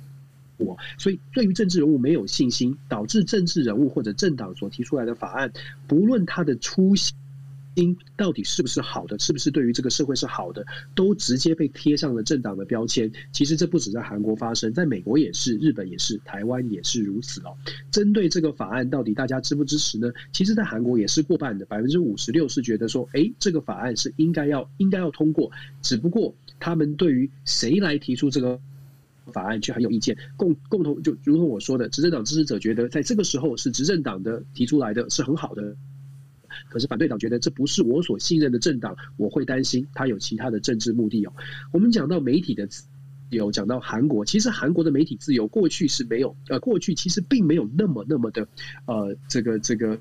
[0.59, 5.51] 我所以对于政治人物没有信心，导致政治人物或者政党所提出来的法案，
[5.87, 7.17] 不论他的初心。
[7.75, 13.11] 因到底是不是好的，是不是对于这个社会是好的，都直接被贴上了政党的标签。
[13.33, 17.57] 其实这不止在韩国发生，在美国也是，日本也是，台湾也是如此哦。
[17.91, 20.11] 针对这个法案，到底大家支不支持呢？
[20.33, 25.51] 其实，在韩国也是过半的，百分之五十六是觉得说，哎，这个法案是应该要应该要通过。
[25.83, 28.61] 只不过他们对于谁来提出这个
[29.33, 30.17] 法案却很有意见。
[30.37, 35.77] 共共同就如同我说的，执政党支持者觉得，在这个时候是执政党的提出来的是很好的。
[36.75, 41.33] 可是反对党觉得这不是我所信任的政党，我会担心他有其他的政治目的哦。
[41.73, 42.83] 我们讲到媒体的自
[43.31, 48.49] 由，讲到韩国，其实韩国的媒体自由过去是没有，呃，过去其实并没有那么那么的，
[48.87, 49.97] 呃，这个这个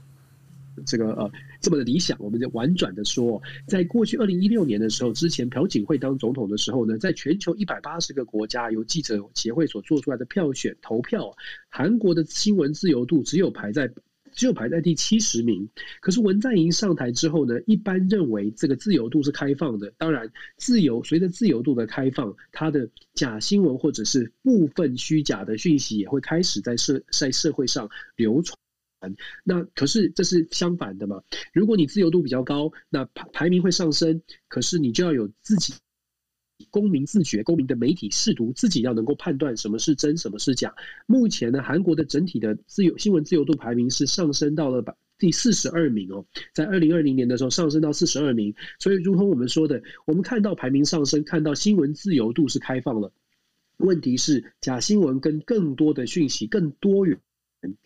[0.84, 1.32] 这个呃
[1.62, 2.18] 这么的理想。
[2.20, 11.36] 我们就婉转的说，在过去二零一六年的时候，之前朴槿惠当总统的时候呢，在全球一百八十个国家由记者协会所做出来的票选投票，
[11.70, 13.92] 韩国的新闻自由度只有排在。
[14.34, 15.70] 只有排在第七十名。
[16.02, 19.94] 可是文在寅上台之后呢，一般认为这个自由度是开放的。
[19.98, 28.58] 当然，自由随着自由度的开放，它的假新闻或者是部分虚假的讯息也会开始在社在社会上流传。
[29.44, 31.22] 那可是这是相反的嘛？
[31.52, 34.22] 如果你自由度比较高，那排排名会上升。
[34.48, 35.74] 可是你就要有自己
[36.70, 40.74] 公民自觉，公民的媒体试读，自己要能够判断什么是真，什么是假。
[41.06, 44.84] 目前呢，韩国的整体的自由新闻自由度排名是上升到了
[45.18, 48.54] 第四十二名哦，在二零二零年的时候上升到四十二名。
[48.80, 53.12] 所以，如同我们说的，我们看到排名上升，看到新闻自由度是开放了。
[53.78, 57.20] 问题是，假新闻跟更多的讯息更多元。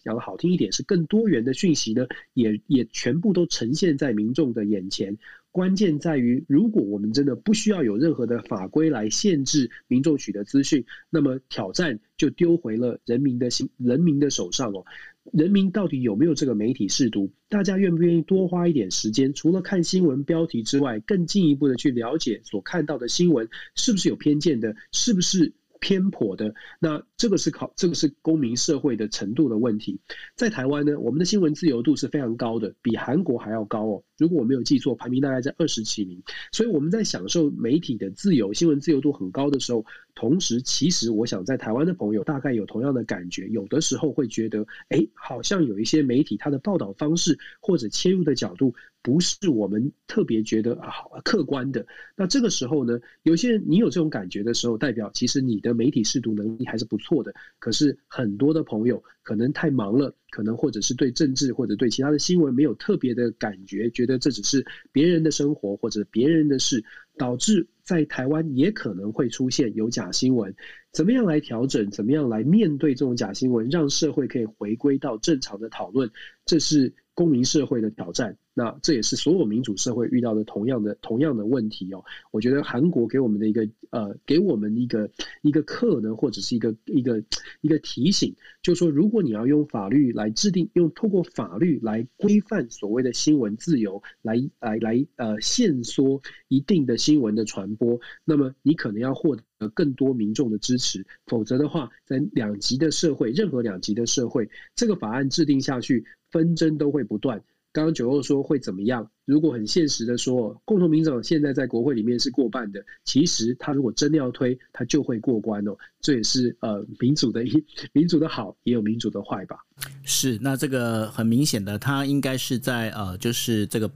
[0.04, 5.18] 讲的好听一点，是更多元的讯息呢，也也全部都呈现在民众的眼前。
[5.52, 14.86] 关键在于，如果我们真的不需要有任何的法规来限制民众取得资讯，那么挑战就丢回了人民的心、人民的手上哦。
[15.34, 17.32] 人民到底有没有这个媒体识读？
[17.50, 25.54] 大家愿不愿意多花一点时间，除了看新闻标题之外，更进一步的去了解所看到的新闻是不是有偏见的，是不是？
[25.80, 30.00] 偏颇的，那这个是考，这个是公民社会的程度的问题。
[30.36, 34.04] 在台湾呢，我们的新闻自由度是非常高的，比韩国还要高哦。
[34.18, 36.22] 如果我没有记错，排名大概在二十几名。
[36.52, 48.74] 所以我们在享受媒体的自由、新闻自由度很高的时候，同时，其实我想在台湾的朋友大概有同样的感觉，有的时候会觉得，哎，好像有一些媒体它的报道方式或者切入的角度。
[49.04, 57.34] 不是我们特别觉得啊好客观的，那这个时候呢，有些人你有这种感觉的时候，代表其实你的媒体识读能力还是不错的。
[57.58, 66.84] 可是很多的朋友可能太忙了，可能或者是对政治或者对其他的新闻没有特别的感觉，觉得这只是别人的生活或者别人的事，
[67.18, 70.54] 导致在台湾也可能会出现有假新闻。
[70.92, 71.90] 怎么样来调整？
[71.90, 76.08] 怎么样来面对这种假新闻，让社会可以回归到正常的讨论？
[76.46, 78.38] 这是公民社会的挑战。
[78.54, 82.04] 那这也是所有民主社会遇到的同样的同样的问题哦。
[82.32, 85.10] 我觉得韩国给我们的一个呃，给我们一个
[85.42, 87.24] 一个课呢，或者是一个一个
[87.62, 107.42] 一个提醒，就是说，如果你要用法律来制定，用透过法律来规范所谓的新闻自由，来来来呃限缩一定的新闻的传播，那么你可能要获得更多民众的支持，否则的话，在两极的社会，任何两极的社会，这个法案制定下去，纷争都会不断。
[107.74, 109.08] 刚刚九欧说会怎么样？
[109.26, 115.78] 如果很现实的说，共同民主党现在在国会里面是过半的，其实他如果真的要推，他就会过关哦。
[116.02, 117.64] 这也是呃民主的一
[117.94, 119.58] 民主的好，也有民主的坏吧。
[120.04, 123.92] 是，那这个很明显的，他应该是在呃，就是这个。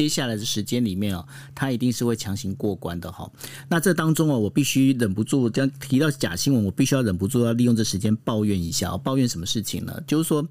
[0.00, 1.22] 接下来的时间里面哦，
[1.54, 3.30] 他一定是会强行过关的哈。
[3.68, 8.96] 那这当中哦，我必须忍不住，这样提到假新闻，我必须要忍不住要利用这时间抱怨一下哦。
[8.96, 9.94] 抱怨什么事情呢？
[10.06, 10.42] 就是说，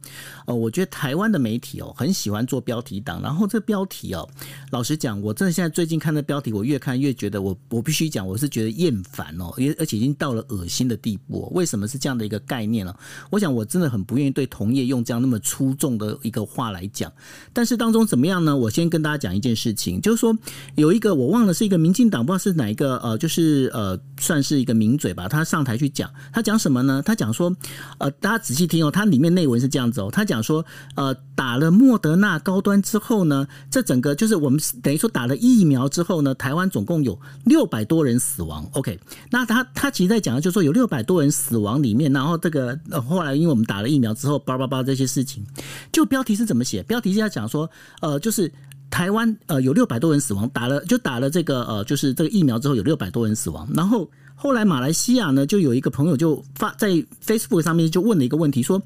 [0.46, 3.24] 呃，我觉得台湾的媒体哦，很喜欢做标题党。
[3.24, 4.30] 然后这标题哦，
[4.70, 11.52] 老实讲，我真的现在最近看的标题，我越看越觉得我我必须讲，我是觉得厌烦哦，因为而且已经到了恶心的地步。
[11.56, 12.96] 为什么是这样的一个概念呢？
[13.32, 17.12] 我想我真的很不愿意对同业用这样那么粗重的一个话来讲。
[17.52, 18.56] 但是当中怎么样呢？
[18.56, 19.39] 我先跟大家讲。
[19.40, 20.38] 一件事情就是说，
[20.76, 25.28] 有一个我忘了是一个民进党，不知道是哪一个呃，就是呃，算是一个名嘴吧。
[25.28, 27.02] 他上台去讲，他讲什么呢？
[27.04, 27.56] 他讲说，
[27.98, 30.10] 呃，大家仔细听哦，他里面内文是这样子哦。
[30.12, 30.64] 他讲说，
[30.96, 38.68] 呃，打了莫德纳高端之后呢，这整个就是我们等于说打了疫苗之后呢，台湾总共有六百多人死亡。
[38.74, 39.00] OK，
[39.32, 45.44] 那他他其实在讲的就是说有六百多人死亡里面，然后这个后来因为我们打了疫苗之后，叭叭叭这些事情，
[45.92, 46.84] 就标题是怎么写？
[46.84, 47.70] 标题是要讲说，
[48.02, 48.52] 呃，就是。
[48.90, 54.10] 台湾呃有六百多人死亡，打了就打了这个呃就是这个疫苗之后有六百多人死亡，然后。
[54.42, 56.92] 后来马来西亚呢，就有一个朋友就发在
[57.26, 58.82] Facebook 上面就问了一个问题，说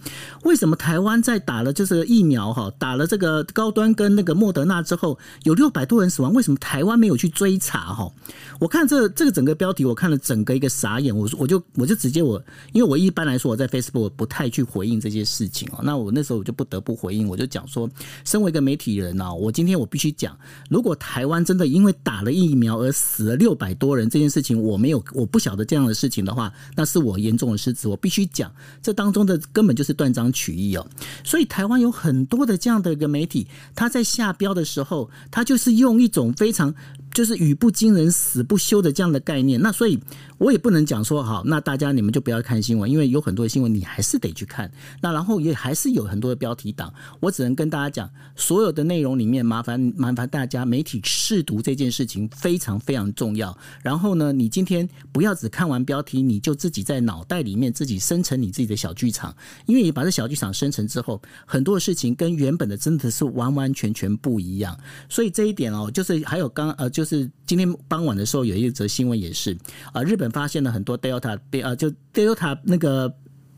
[0.46, 8.12] 为什么台湾在打了就是疫苗哈，打了这个高端跟那个莫德纳之后有六百多人死亡，为什么台湾没有去追查哈？
[8.60, 17.88] 我看这这个整个标题，我看了整个一个傻眼，我我就我就直接我，因为我一般来说我在 Facebook 不太去回应这些事情哦，那我那时候我就不得不回应，我就讲说，
[18.26, 20.36] 身为一个媒体人呢，我今天我必须讲，
[20.68, 25.43] 如果台湾真的因为打了疫苗而死了六百多人这件事情，我没有我不。
[25.44, 28.50] 晓得这样的事情的话，那是我严重的失职，我必须讲，
[28.82, 30.88] 这当中的根本就是断章取义哦。
[31.24, 36.74] 所以台湾有很多的这样的一个媒体，他在下标的时候，他就是用一种非常。
[37.14, 40.00] 就是语不惊人死不休的这样的概念，那所以
[40.40, 44.70] 我也不能讲说好，那大家你们就不要看新闻，因为有很多的新闻你还是得去看。
[45.00, 53.56] 那然后也还是有很多的标题党，我只能跟大家讲，所有的内容里面麻烦麻烦大家媒体试读这件事情非常非常重要。
[53.84, 59.36] 然后呢，你今天不要只看完标题，你就自己在脑袋里面自己生成你自己的小剧场，
[59.68, 64.76] 因为你把这小剧场生成之后，很多的事情跟原本的真的是完完全全不一样。
[65.08, 67.03] 所以这一点哦，就是还有刚呃就。
[67.04, 69.58] 就是今天傍晚的时候，有一则新闻也是
[69.92, 73.14] 啊，日本发现了很多 Delta 变啊，就 Delta 那个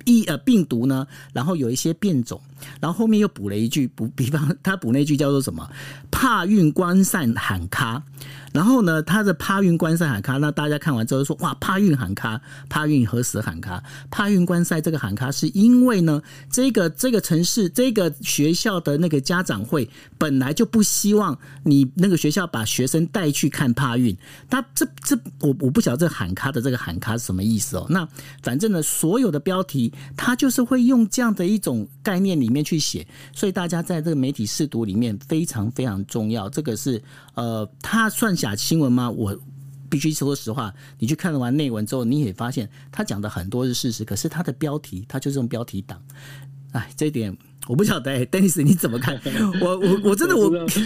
[0.06, 2.42] 疫呃病毒呢，然后有一些变种。
[2.80, 5.70] 然后后面又补了一句，补比方他补那句叫做什么？
[6.12, 8.04] 帕运观赛喊卡。
[8.54, 13.84] 然后呢，他的帕运观赛喊卡，那大家看完之后说，哇，帕运喊卡，帕运何时喊卡？
[14.10, 24.16] 帕运观赛这个喊卡是因为呢，这个这个城市这个学校的那个家长会本来就不希望你那个学校把学生带去看帕运。
[24.50, 27.86] 他这这我我不晓得这喊卡的这个喊卡是什么意思哦。
[27.90, 28.08] 那
[28.42, 36.50] 反正呢，所有的标题他就是会用这样的一种概念里面去写，所以大家在这个媒体试读里面非常非常重要。
[36.50, 37.02] 这个是
[37.34, 38.34] 呃，他算。
[38.36, 39.10] 假新闻吗？
[39.10, 39.34] 我
[39.90, 46.00] 必须说实话，你去看了完内文之后，你也发现他讲的很多是事实，可是他的标题，他就是用标题党。
[46.74, 47.36] 哎，这一点
[47.68, 49.18] 我不晓得，欸，Dennis 你怎么看？
[49.62, 50.86] 我我我真的我我知，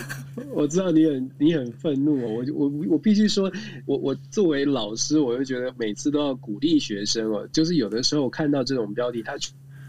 [0.54, 3.52] 我知道你很你很愤怒，我我我必须说，
[3.84, 9.34] 我我作为老师，我就觉得每次都要鼓励学生哦，就是有的时候看到这种标题，他。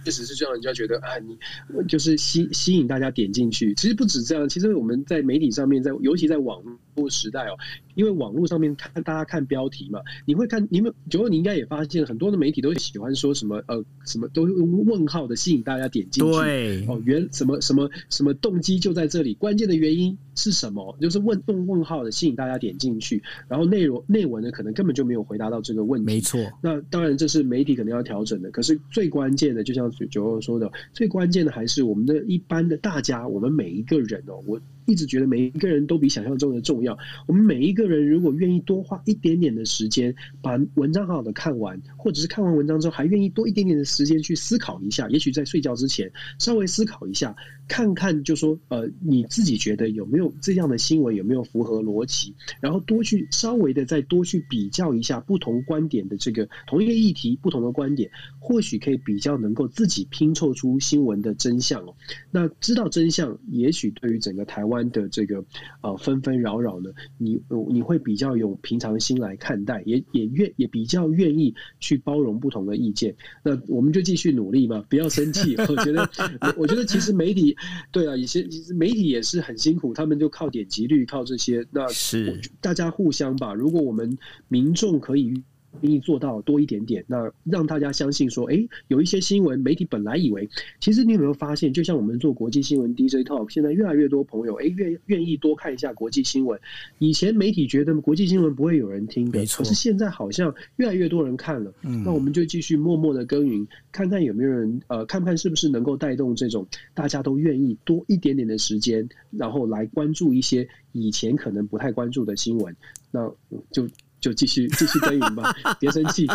[0.08, 1.38] 确实是这样，人家觉得啊，你
[1.86, 3.74] 就是吸吸引大家点进去。
[3.74, 6.64] 其实不止这样，其实我们在媒体上面，在尤其在网
[6.98, 7.58] 络时代哦，
[7.95, 16.32] 因为网络上面看大家看标题嘛，你会看你们，九九你应该也发现很多的媒体都喜欢说什么呃什么都用问号的吸引大家点进去。
[16.32, 20.95] 对哦，原什么什么什么动机就在这里，关键的原因是什么？
[21.02, 26.06] 就是问用问号的吸引大家点进去，然后内容内文呢可能根本就没有回答到这个问题。
[26.06, 28.52] 没错，那当然这是媒体可能要调整的。
[28.52, 29.88] 可是最关键的，就像。
[29.98, 34.60] 九九说的最关键的还是我们的一般的大家，我们每一个人哦，我。
[34.88, 36.98] 一直觉得每一个人都比想象中的重要。
[37.28, 47.36] 我们每一个人如果愿意多花一点点的时间，把文章好好的看完，或者是看完文章之后还愿意多一点点的时间去思考一下，也许在睡觉之前稍微思考一下，
[47.68, 58.09] 看看就说呃你自己觉得有没有这样的新闻有没有符合逻辑，然后多去稍微的再多去比较一下不同观点的这个同一个议题不同的观点，
[58.39, 61.93] 或许可以比较能够自己拼凑出新闻的真相哦。
[62.32, 64.78] 那知道真相，也许对于整个台湾。
[64.88, 65.43] 的这个
[65.82, 73.13] 呃纷纷扰扰呢，你你会比较用平常心来看待，也也愿也比较愿意去包容不同的意见。
[73.43, 75.55] 那我们就继续努力嘛，不要生气。
[75.57, 76.09] 我觉得，
[76.55, 77.57] 我觉得其实媒体
[77.91, 81.66] 对啊，以前媒体也是很辛苦，他们就靠点击率，靠这些。
[81.72, 83.53] 那是大家互相吧。
[83.53, 85.43] 如果我们民众可以。
[85.82, 90.47] 愿意做到多一点点，那让大家相信说，哎、欸，有一些新闻媒体本来以为，
[90.80, 96.59] 其实你有没有发现，就像我们做国际新闻 DJ Talk，现在越来越多朋友，哎、欸，愿愿意多看一下国际新闻。
[96.99, 101.73] 以前媒体觉得国际新闻不会有人听的，可是现在好像越来越多人看了。
[101.84, 112.75] 嗯，那我们就继续默默的耕耘，看看有没有人，呃，看看是不是能够带动这种大家都愿意多一点点的时间，然后来关注一些以前可能不太关注的新闻。
[113.11, 113.32] 那
[113.71, 113.88] 就。
[114.28, 116.28] 就继续继续耕耘吧，别生气。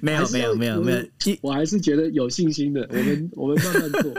[0.00, 2.88] 没有没有没有没有，我还是觉得有信心的。
[2.90, 4.14] 我们我们慢慢做。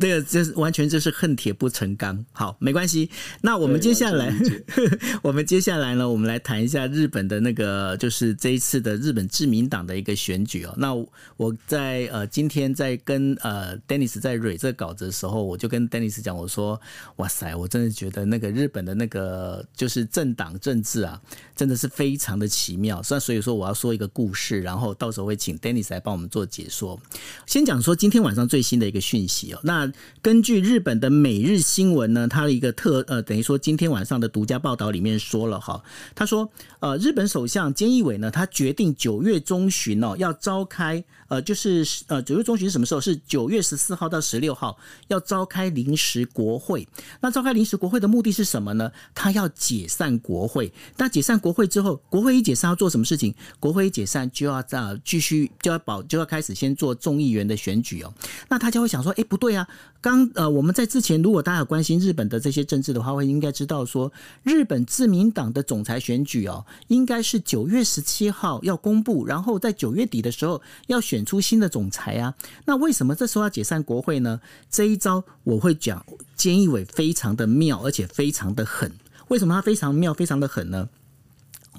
[0.00, 2.24] 这个这是完全就是恨铁不成钢。
[2.32, 3.10] 好，没关系。
[3.40, 4.32] 那我们接下来，
[5.22, 10.74] 我们接下来呢，我们来谈一下日本的那个，就是这一次的日本自民党的一个选举哦。
[10.76, 10.94] 那
[11.36, 16.80] 我在呃今天在跟呃 Dennis 在蕊这个稿子的时候，我就跟 Dennis 讲，我说：
[17.16, 21.20] 哇塞，我真的觉得那个日本的那个就是政党政治啊，
[21.56, 23.02] 真的是非常的奇妙。
[23.02, 27.00] 所以所以说我要说一个故事，然后到时候会请 Dennis 来帮我们做解说。
[27.46, 29.41] 先讲说今天晚上最新的一个讯息。
[29.62, 29.90] 那
[30.20, 35.82] 根据日本的每日新闻呢，它的一个特呃，等于说今天晚上的独家报道里面说了哈，
[36.14, 43.00] 他说呃，日本首相菅义伟呢，他决定九月中旬哦要召开呃，就是呃九月中旬什么时候？
[43.00, 44.78] 是九月十四号到十六号
[45.08, 46.86] 要召开临时国会。
[47.20, 48.92] 那召开临时国会的目的是什么呢？
[49.12, 50.72] 他要解散国会。
[50.96, 53.34] 那解散国会之后，国会一解散要做什么事情？
[53.58, 58.14] 国会一解散就要再继续就要保就要开始先做众议员的选举哦。
[58.48, 59.21] 那大家会想说，哎。
[59.24, 59.68] 不对啊，
[60.00, 64.12] 刚呃，我们在之前，如果大家有关心日本的这些政治的话，会应该知道说，
[64.42, 72.34] 日本自民党的总裁选举哦，应该是九月十七号要公布，然后在九月底的时候要选出新的总裁啊。
[72.64, 74.40] 那为什么这时候要解散国会呢？
[74.70, 76.04] 这一招我会讲，
[76.36, 78.92] 菅义伟非常的妙，而且非常的狠。
[79.28, 80.88] 为什么他非常妙，非常的狠呢？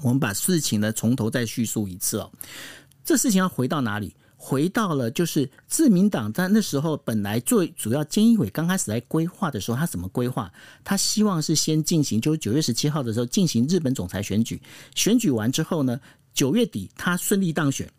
[0.02, 2.30] 我们把事情呢从头再叙述一次哦。
[3.04, 4.14] 这事情要回到哪里？
[4.46, 10.52] 回到了就是自民党在那时候本来最主要，菅义伟刚开始来规划的时候，他怎么规划？
[10.84, 14.60] 他希望是先进行，就是九月十七号的时候进行日本总裁选举，
[14.94, 15.98] 选举完之后呢，
[16.34, 17.90] 九月底他顺利当选。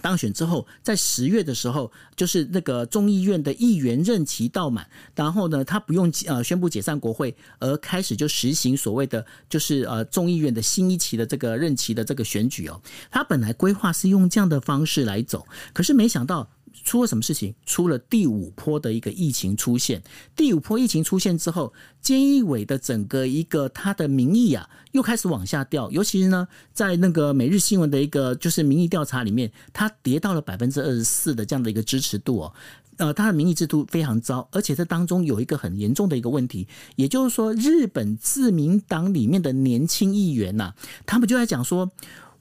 [0.00, 12.80] 当选之后，在十月的时候，就是那个众议院的议员任期到满，然后呢，他不用呃宣布解散国会，而开始就实行所谓的就是呃众议院的新一期的这个任期的这个选举哦。
[13.10, 16.48] 他本来规划是用这样的方式来走，可是没想到。
[16.84, 17.54] 出了什么事情？
[17.66, 20.02] 出了第五波的一个疫情出现。
[20.34, 25.90] 第五波疫情出现之后，菅义伟的整个一个他的民意啊，又开始往下掉。
[25.90, 32.52] 尤其是呢，在那个每日新闻的一个就是民意调查里面，他跌到了百分之二十四的这样的一个支持度哦。
[32.96, 36.66] 呃，他的民意制度非常糟，而且这当中有一个很严重的一个问题，
[36.96, 40.74] 也就是说，日本自民党里面的年轻议员呐、
[41.06, 41.90] 他们就在讲说。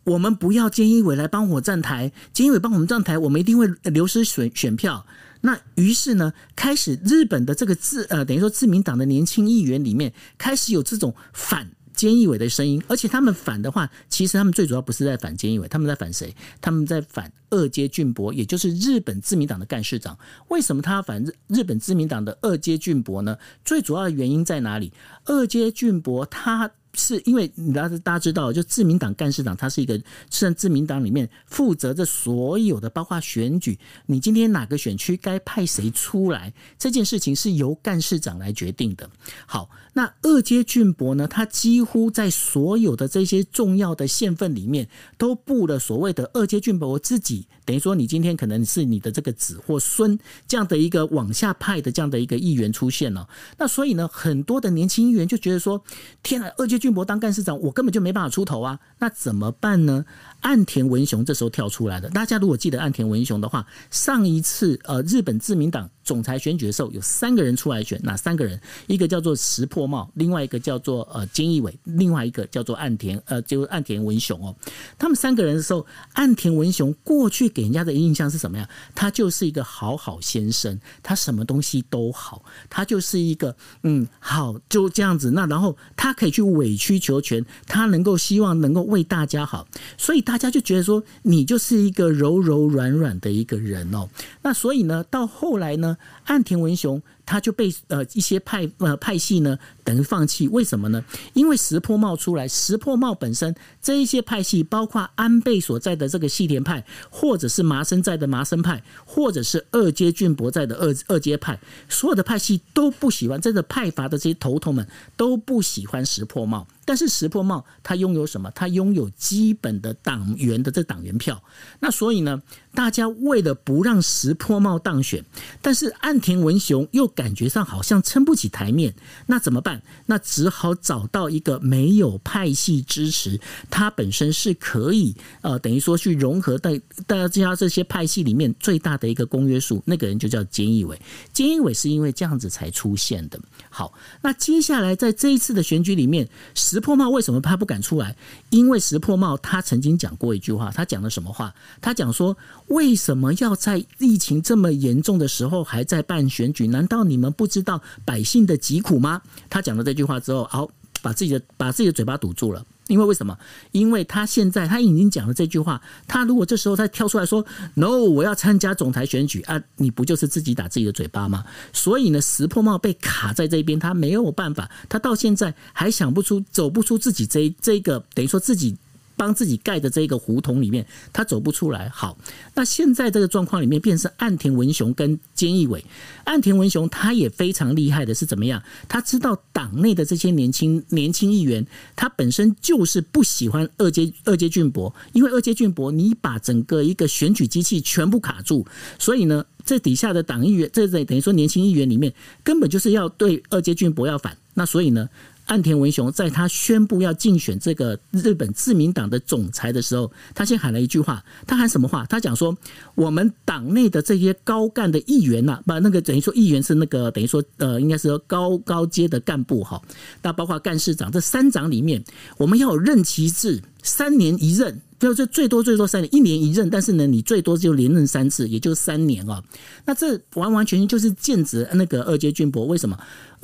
[0.08, 5.06] 我们不要菅义伟来帮我站台，菅义伟帮我们站台，我们一定会流失选选票。
[5.42, 16.34] 那于是呢，开始日本的这个自呃，等于说自民党的年轻议员里面开始有这种反菅义伟的声音，而且他们反的话，其实他们最主要不是在反菅义伟，他们在反谁？
[16.62, 20.18] 他们在反二阶俊博，也就是日本自民党的干事长。
[20.48, 23.38] 为什么他反日日本自民党的二阶俊博呢？
[23.66, 24.94] 最主要的原因在哪里？
[25.26, 26.72] 二阶俊博他。
[26.98, 33.78] 是因为大家大家知道，就自民党干事长，他是一个是自民党里面负责着所有的，包括选举，
[34.08, 39.10] 你今天哪个选区该派谁出来，这件事情是由干事长来决定的。
[39.46, 53.30] 好，那二阶俊博呢，他几乎在所有的这些重要的县份里面都布了所谓的二阶俊博自己，等于说你今天可能是你的这个子或孙这样的一个往下派的这样的一个议员出现了。
[53.60, 55.84] 那所以呢，很多的年轻议员就觉得说，
[56.24, 56.88] 天啊，二阶俊。
[56.88, 58.80] 博当干事长，我根本就没办法出头啊！
[58.98, 60.06] 那怎么办呢？
[60.42, 62.10] 岸田文雄这时候跳出来了。
[62.10, 68.58] 大家如果记得岸田文雄的话，上一次呃日本自民党总裁选举的时候，有三个人出来选，哪三个人？
[68.88, 74.56] 一个叫做石破茂，另外一个叫做呃菅义伟，另外一个叫做岸田呃就是岸田文雄哦。
[74.98, 78.66] 他们三个人的时候，岸田文雄过去给人家的印象是什么样？
[78.96, 83.54] 他就是一个好好先生，他什么东西都好，他就是一个
[83.84, 85.32] 嗯好就这样子。
[85.32, 94.08] 那然后他可以去委曲求全，他能够希望能够为大家好，所以大家就觉得说你就是一个柔柔软软的一个人哦。
[94.42, 97.02] 那所以呢，到后来呢，岸田文雄。
[97.28, 101.04] 他就被呃一些派呃派系呢等于放弃，为什么呢？
[101.34, 111.60] 因为石破茂出来，石破茂本身这一些派系，包括安倍所在的这个细田派，或者是麻生在的麻生派，或者是二阶俊博在的二二阶派，
[111.90, 116.66] 所有的派系都不喜欢，这个派阀的这些头头们都不喜欢石破茂。
[116.86, 118.50] 但是石破茂他拥有什么？
[118.52, 121.44] 他拥有基本的党员的这党员票。
[121.82, 122.42] 那所以呢，
[122.74, 125.22] 大家为了不让石破茂当选，
[125.62, 128.94] 但是岸田文雄又感觉上好像撑不起台面，
[129.26, 129.82] 那怎么办？
[130.06, 133.40] 那只好找到一个没有派系支持，
[133.72, 141.02] 他本身是可以呃，等于说去融合在大家这些派系里面最大的一个公约数，那个人就叫菅义伟。
[141.34, 143.40] 菅义伟是因为这样子才出现的。
[143.70, 143.92] 好，
[144.22, 148.16] 那接下来在这一次的选举里面，石破茂为什么他不敢出来？
[148.52, 151.52] 因为石破茂他曾经讲过一句话，他讲了什么话？
[151.82, 152.38] 他讲说，
[152.68, 156.68] 为什么要在疫情这么严重的时候还在办选举？
[156.68, 159.22] 难道你们不知道百姓的疾苦吗？
[159.50, 160.70] 他讲了这句话之后，好，
[161.02, 162.66] 把自己的把自己的嘴巴堵住了。
[162.88, 163.38] 因为为什么？
[163.74, 171.44] 因为他现在他已经讲了这句话，他如果这时候他跳出来说 “no”，我要参加总裁选举啊，你不就是自己打自己的嘴巴吗？
[171.74, 178.78] 所以呢，石破茂被卡在这边，他没有办法，他到现在还想不出、走不出自己这这个，等于说自己。
[179.18, 181.90] 帮自己盖的这个胡同里面，他走不出来。
[181.90, 182.18] 好，
[182.54, 185.84] 那现在这个状况里面，变成岸田文雄跟菅义伟。
[186.24, 188.62] 岸田文雄他也非常厉害的是怎么样？
[188.88, 191.66] 他知道党内的这些年轻年轻议员，
[191.96, 198.66] 他本身就是不喜欢二阶二阶俊博，因为二阶俊博你把整个一个选举机器全部卡住，
[199.00, 202.14] 所以呢，这底下的党议员，这等于说年轻议员里面，
[202.44, 204.38] 根本就是要对二阶俊博要反。
[204.54, 205.08] 那所以呢，
[205.48, 211.24] 岸田文雄在他宣布要竞选这个日本自民党的总裁的时候，他先喊了一句话。
[211.46, 212.06] 他喊什么话？
[212.06, 212.56] 他讲说
[212.96, 219.82] ：“我们党内的这些高干的议员呐，把那个等于说议员是那个等于说呃，应该是高高阶的干部哈。
[220.22, 222.04] 那包括干事长这三长里面，
[222.38, 229.44] 我们要有任期制，三年一任。”就是最多最多三年，一年一任，但是呢，你最多就连任三次，也就三年啊。
[229.86, 232.66] 那这完完全全就是剑指那个二阶俊博。
[232.66, 232.98] 为什么？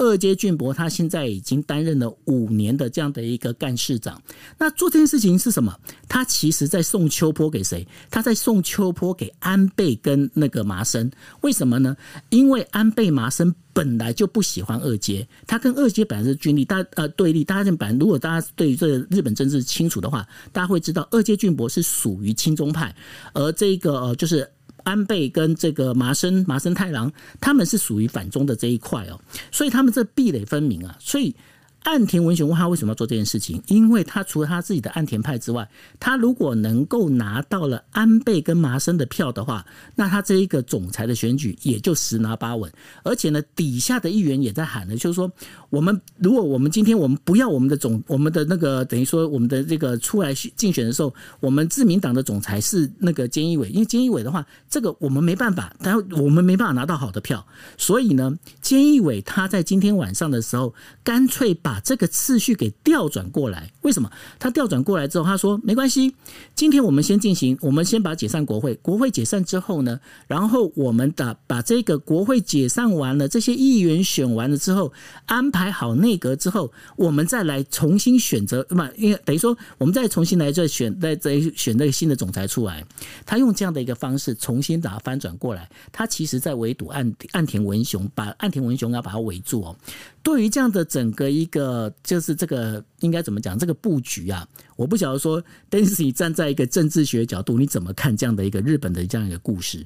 [0.04, 4.22] 二阶俊博他现在已经担任了五年的这样的一个干事长。
[4.58, 5.76] 那做这件事情是什么？
[6.08, 7.88] 他其实在送秋波给谁？
[8.10, 11.10] 他在送秋波给安倍跟那个麻生。
[11.42, 11.96] 为什么呢？
[12.30, 13.54] 因为安倍麻生。
[13.76, 17.44] 本来就不喜欢二阶，他跟二阶本来是军力，大呃对立。
[17.44, 22.96] 大家本如果大家对于这个日本政治清楚的话，大家会知道二阶俊博是属于亲中派，
[23.34, 24.48] 而这个呃就是
[24.84, 29.20] 安倍跟这个麻生麻生太郎他们是属于反中的这一块哦，
[29.52, 31.36] 所以他们这壁垒分明啊，所以。
[31.84, 33.62] 岸田文雄问他为什么要做这件事情？
[33.68, 35.70] 因为他除了他自己的岸田派之外，
[36.00, 39.66] 他如果能够拿到了安倍跟麻生的票的话，
[39.96, 42.72] 那他这一个总裁的选举也就十拿八稳。
[43.04, 45.32] 而且呢，底下的议员也在喊呢，就是说，
[45.70, 57.46] 我们如果我们今天我们不要我们的总我们的那个等于说我们的这个出来竞选的时候，我们自民党的总裁是那个菅义伟，因为菅义伟的话，这个我们没办法，但我们没办法拿到好的票，
[57.78, 60.74] 所以呢，菅义伟他在今天晚上的时候，
[61.04, 64.08] 干脆把把这个次序给调转过来，为什么？
[64.38, 66.14] 他调转过来之后，他说没关系，
[66.54, 74.94] 今天我们先进行，我们先把解散国会，国会解散之后呢，然后我们的把这个国会解散完了，这些议员选完了之后，
[75.26, 82.86] 安排好内阁之后，我们再来重新选择，不，因为等于说我们再重新来这选，再再选那个新的总裁出来。
[83.26, 89.76] 他用这样的一个方式重新把它翻转过来，他其实在围堵岸岸田文雄，把岸田文雄要把它围住哦。
[90.24, 93.60] 对于这样的整个一个，就是这个应该怎么讲？
[93.60, 94.48] 这个布局啊，
[94.78, 99.86] 我不晓得说，Daisy 站在一个政治学角度，你怎么看这样的一个日本的这样一个故事？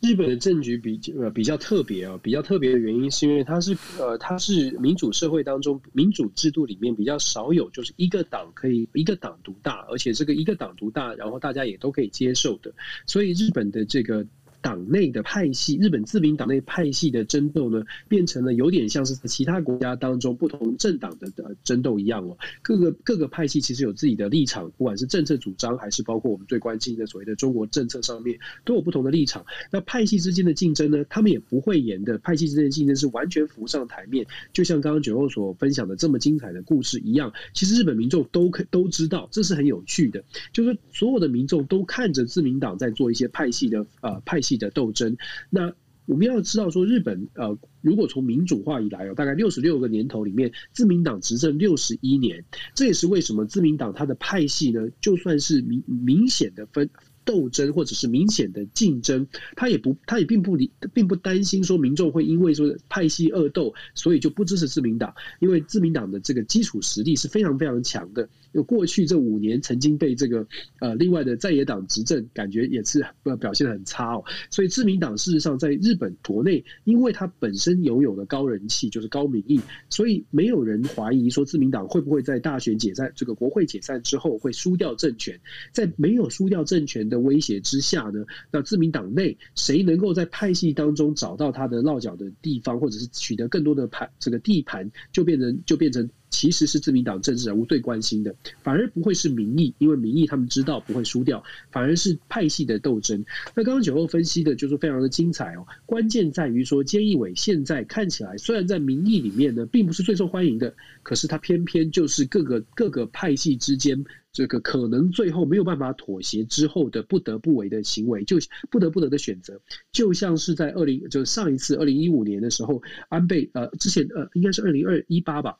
[0.00, 12.72] 日本的政局比呃比较特别啊，比较特别的原因是因为它是呃它是民主社会当中民主制度里面比较少有，就是一个党可以一个党独大，而且这个一个党独大，然后大家也都可以接受的，
[13.06, 14.26] 所以日本的这个。
[14.66, 22.36] 党内的派系，日本自民党内派系的争斗呢，变成了有点像是其他国家当中不同政党的的争斗一样哦。
[22.62, 29.46] 各个各个派系其实有自己的立场，不管是政策主张，还是包括我们最关心的所谓的中国政策上面，都有不同的立场。
[29.70, 34.26] 那派系之间的竞争呢，他们也不会演的，派系之间的竞争是完全浮上台面。
[34.52, 45.16] 就像刚刚九欧所分享的这么精彩的故事一样，其实日本民众都可都知道，这是很有趣的，就是所有的民众都看着自民党在做一些派系的呃派系的斗争，
[45.50, 45.72] 那
[46.06, 52.44] 我们要知道说，日本呃，如果从民主化以来哦，大概六十六个年头里面，自民党执政六十一年，
[52.74, 56.88] 这也是为什么自民党它的派系呢，就算是明明显的分。
[57.26, 59.26] 斗争或者是明显的竞争，
[59.56, 68.28] 他也不，他也并不理，并不担心说民众会因为说派系恶斗，所以就不支持自民党，因为自民党的这个基础实力是非常非常强的。
[68.56, 70.46] 就过去这五年曾经被这个
[70.80, 73.04] 呃另外的在野党执政，感觉也是
[73.38, 74.24] 表现得很差哦。
[74.50, 85.38] 所以自民党事实上在日本国内，因为它本身拥有的高人气，就是高民意，所以没有人怀疑说自民党会不会在大选解散，这个国会解散之后会输掉政权。
[85.70, 103.24] 在没有输掉政权的威胁之下呢，那自民党内谁能够在派系当中找到他的落脚的地方，或者是取得更多的盘这个地盘，就变成就变成其实是自民党政治人物最关心的，反而不会是民意，因为民意他们知道不会输掉，反而是派系的斗争。
[103.54, 114.04] 那刚刚九欧分析的就是非常的精彩哦，关键在于说菅义伟现在看起来虽然在民意里面呢并不是最受欢迎的，可是他偏偏就是各个各个派系之间。
[114.32, 118.36] 这个可能最后没有办法妥协之后的不得不为的行为，就
[118.70, 119.58] 不得不得的选择，
[119.92, 125.56] 就像是在二零，就上一次二零一五年的时候，安倍呃之前呃应该是二零二一八吧。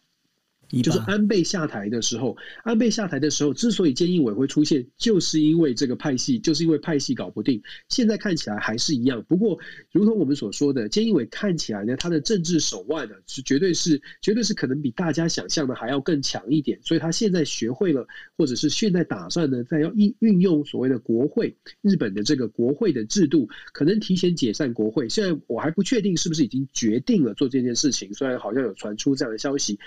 [0.83, 7.63] 就是安倍下台的时候，安倍下台的时候，之所以菅义伟会出现，就是因为这个派系，就是因为派系搞不定。
[7.89, 9.59] 现在看起来还是一样，不过，
[9.93, 16.79] 如同我们所说的，菅义伟看起来呢，他的政治手腕呢，是绝对是，绝对是可能比大家想象的还要更强一点。
[16.83, 18.07] 所以他现在学会了，
[18.37, 25.09] 或者是现在打算呢，在要运运用所谓的国会，日本的这个国会的制度，可能提前解散国会。
[25.09, 29.79] 现在我还不确定是不是已经决定了做这件事情，虽然好像有传出这样的消息。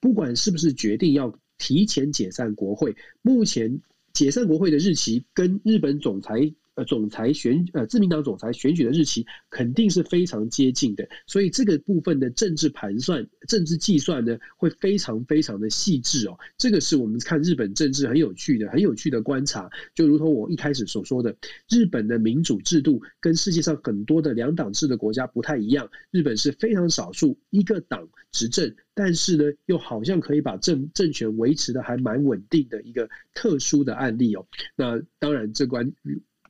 [0.00, 3.80] 不管是不是决定要提前解散国会，目前
[4.12, 6.52] 解散国会的日期跟日本总裁。
[6.76, 16.38] 呃，总裁选呃，自民党总裁选举的日期肯定是非常接近的，所以这个部分的政治盘算、政治计算呢，会非常非常的细致哦。
[16.58, 19.70] 这个是我们看日本政治很有趣的、很有趣的观察。
[19.94, 21.34] 就如同我一开始所说的，
[21.70, 25.88] 日本的民主制度跟世界上很多的两党制的国家不太一样。
[26.10, 34.46] 日本是非常少数一个党执政，但是呢，又好像可以把政政权维持的还蛮稳定的一个特殊的案例哦。
[34.76, 35.90] 那当然，这关。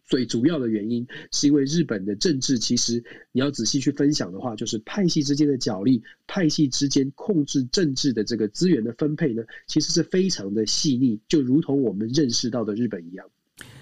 [0.06, 3.02] 最主要的原因是因为日本的政治，其实
[3.32, 13.26] 你要仔细去分享的话，就是派系之间的角力，派系之间控制政治的这个资源的分配呢，其实是非常的细腻，就如同我们认识到的日本一样。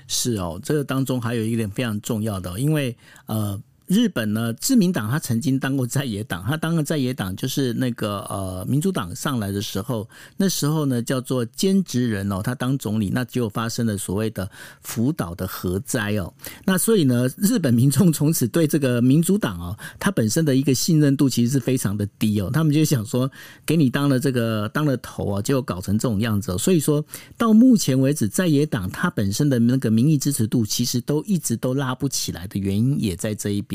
[0.09, 2.97] 是哦，这个当中还有一点非常重要的，因为
[3.27, 3.63] 呃。
[3.87, 10.09] 日本呢，自民党他曾经当过在野党，他当了在野党就是那个呃民主党上来的时候，
[10.39, 16.33] 那时候呢叫做菅直人哦，他当总理，那就发生了所谓的福岛的核灾哦，
[16.65, 23.31] 那所以呢，日本民众从此对这个民主党哦，他本身的一个信任度其实是非常的低哦，他们就想说
[23.67, 27.05] 给你当了这个当了头啊，结果搞成这种样子哦，所以说
[27.37, 33.74] 到目前为止，在野党他本身的那个民意支持度其实都一直都拉不起来的原因也在这一边。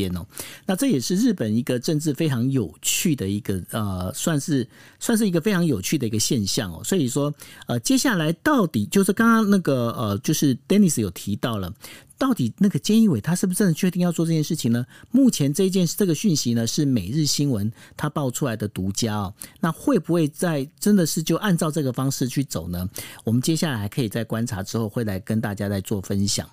[0.65, 4.65] 那这也是日本一个政治非常有趣的一个呃，算是
[4.99, 6.81] 算是一个非常有趣的一个现象哦。
[6.83, 7.33] 所以说，
[7.67, 11.73] 呃，接下来到底就是刚刚那个呃，就是 Dennis 有提到了，
[12.17, 14.85] 到底那个菅义伟他是不是真的确定要做这件事情呢？
[15.11, 19.33] 目前这件这个讯息呢是每日新闻他爆出来的独家哦。
[19.59, 22.87] 那会不会在真的是就按照这个方式去走呢？
[23.23, 26.47] 我们接下来还可以在观察之后会来跟大家再做分享。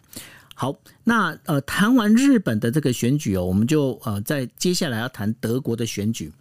[0.59, 6.33] 好，那呃，谈完日本的这个选举哦，我们就呃，在接下来要谈德国的选举。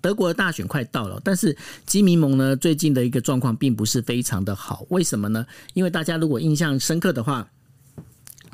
[0.00, 1.56] 德国的大选快到了，但是
[1.86, 4.86] 基民盟呢，最近的一个状况并不是非常的好。
[4.90, 5.44] 为什么呢？
[5.74, 7.46] 因为大家如果印象深刻的话。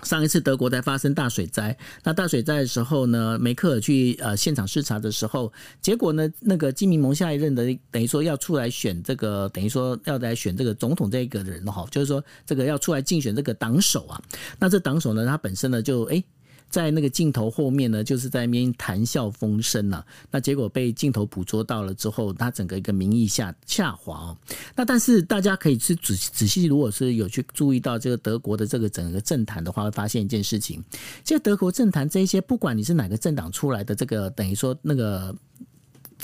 [0.03, 14.20] 上一次德国在发生大水灾，那大水灾的时候呢，梅克尔去呃现场视察的时候，结果呢，那个基民盟下一任的等于说要出来选这个，等于说要来选这个总统这个人哈，就是说这个要出来竞选这个党首啊，
[14.59, 16.24] 那这党首呢，他本身呢就诶。
[16.73, 20.07] 在那个镜头后面呢，就是在那边谈笑风生呐、啊。
[20.31, 24.37] 那结果被镜头捕捉到了之后，他整个一个民意下下滑哦。
[24.75, 30.83] 那但是大家可以去仔仔细，如果是有去注意到这个德国的这个整个政坛的话，会发现一件事情：
[31.23, 35.33] 这德国政坛这一些，不管你是哪个政党出来的，这个等于说那个。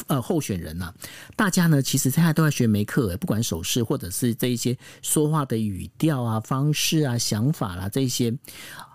[0.06, 0.94] 呃，候选人呐、啊，
[1.34, 8.32] 大家呢，其实现在都在学梅克尔，不管手势或者是这一些说话的语调啊、方式啊、想法啦、啊，这一些，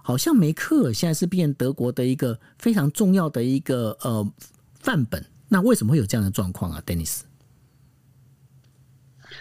[0.03, 4.31] 好像梅克尔现在是变德国的一个非常重要的一个呃
[4.79, 5.25] 范本。
[5.47, 7.21] 那为什么会有这样的状况啊，Dennis？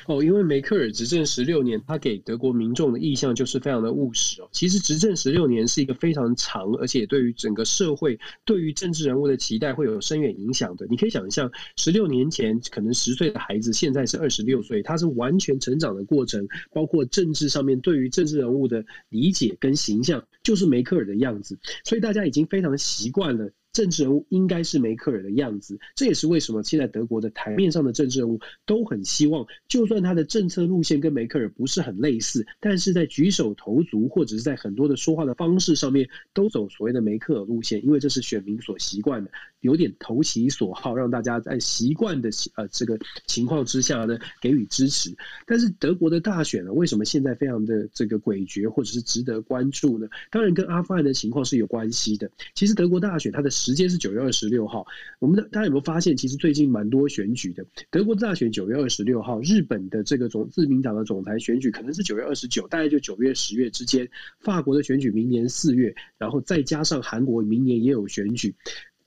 [0.07, 4.49] 哦，因为梅克尔执政十六年，他给德国民众的印象就是非常的务实哦。
[4.53, 10.87] 其实执政十六年是一个非常长，而且对于整个社会、对于政治人物的期待会有深远影响的。
[10.91, 21.59] 你可以想象，十六年前可能十岁的孩子，现在是二十六岁，他是完全成长的过程，包括政治上面对于政治人物的理解跟形象，就是梅克尔的样子。
[21.85, 23.51] 所以大家已经非常习惯了。
[23.73, 39.31] 政治人物应该是梅克尔的样子，这也是为什么现在德国的台面上的政治人物都很希望，就算他的政策路线跟梅克尔不是很类似，但是在举手投足或者是在很多的说话的方式上面，都走所谓的梅克尔路线，因为这是选民所习惯的，
[39.63, 45.17] 有点投其所好，让大家在习惯的呃这个情况之下呢给予支持。
[45.47, 50.07] 但是德国的大选呢，为什么现在非常的这个诡谲或者是值得关注呢？
[50.31, 52.31] 当然跟阿富汗的情况是有关系的。
[52.55, 53.51] 其实德国大选它的。
[53.63, 54.85] 时间是九月二十六号。
[55.21, 57.65] 我们的大家有没有发现，其实最近蛮多选举的。
[57.91, 64.09] 德国大选九月二十六号，日本的这个总自民党的总裁选举可能是九月二十九，大概就九月十月之间。
[64.41, 68.53] 法国的选举明年四月，然后再加上韩国明年也有选举。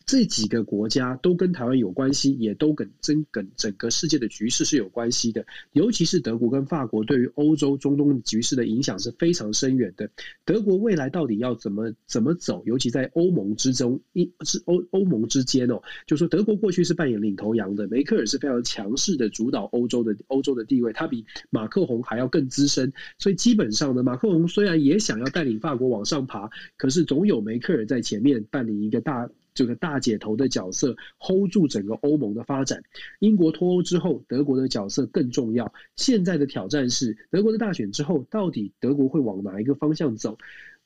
[0.06, 5.46] 这几个国家都跟台湾有关系，也都跟整跟整个世界的局势是有关系的。
[5.72, 10.10] 尤其是德国跟法国对于欧洲、中东局势的影响是非常深远的。
[10.46, 12.62] 德国未来到底要怎么怎么走？
[12.66, 22.94] 尤其在欧盟之中，一是欧欧盟之间哦，就说德国过去是扮演领头羊的，梅克尔是非常强势的主导欧洲的欧洲的地位，他比马克宏还要更资深。
[23.18, 29.28] 所以基本上呢，马克宏虽然也想要带领法国往上爬，可是总有梅克尔在前面扮演一个大。
[29.56, 32.84] 这个大姐头的角色 hold 住整个欧盟的发展。
[33.20, 35.74] 英国脱欧之后，德国的角色更重要。
[35.96, 40.38] 现在的挑战是，德国的大选之后，到底德国会往哪一个方向走？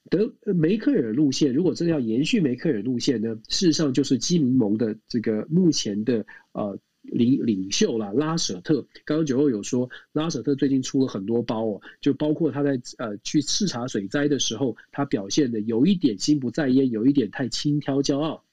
[0.09, 3.35] 德梅克尔路线，如果真的要延续梅克尔路线呢？
[3.49, 8.81] 事实上，就是基民盟的这个目前的呃领领袖啦，拉舍特。
[9.03, 18.43] 刚刚九欧有说，拉舍特最近出了很多包哦，就包括他在呃去视察水灾的时候，他表现的有一点心不在焉，有一点太轻佻骄傲。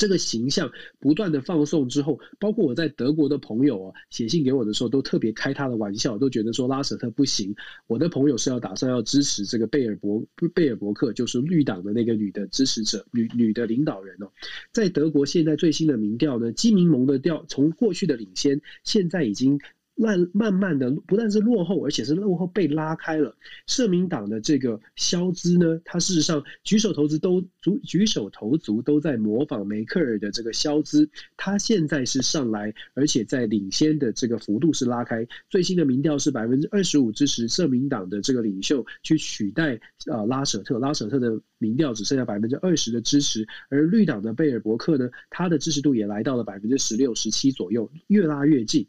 [0.00, 7.54] 这个形象不断的放送之后，包括我在德国的朋友啊，写信给我的时候，都特别开他的玩笑，都觉得说拉舍特不行。
[7.86, 10.24] 我的朋友是要打算要支持这个贝尔伯
[10.54, 14.32] 贝尔伯克，就是绿党的那个女的支持者，女女的领导人哦。
[14.72, 19.60] 在德国现在最新的民调呢，基民盟的调从过去的领先，现在已经。
[20.00, 23.36] 慢慢慢的不但是落后，而且是落后被拉开了。
[23.66, 35.26] 社民党的这个肖兹呢，他事实上举手投足都举举手投足都在模仿梅克尔的这个肖兹，他现在是上来，而且在领先的这个幅度是拉开。
[35.50, 48.86] 最新的民调是百分之二十五支持社民党的这个领袖去取代呃拉舍特，拉舍特的民调只剩下百分之二十的支持，而绿党的贝尔伯克呢，他的支持度也来到了百分之十六、十七左右，越拉越近。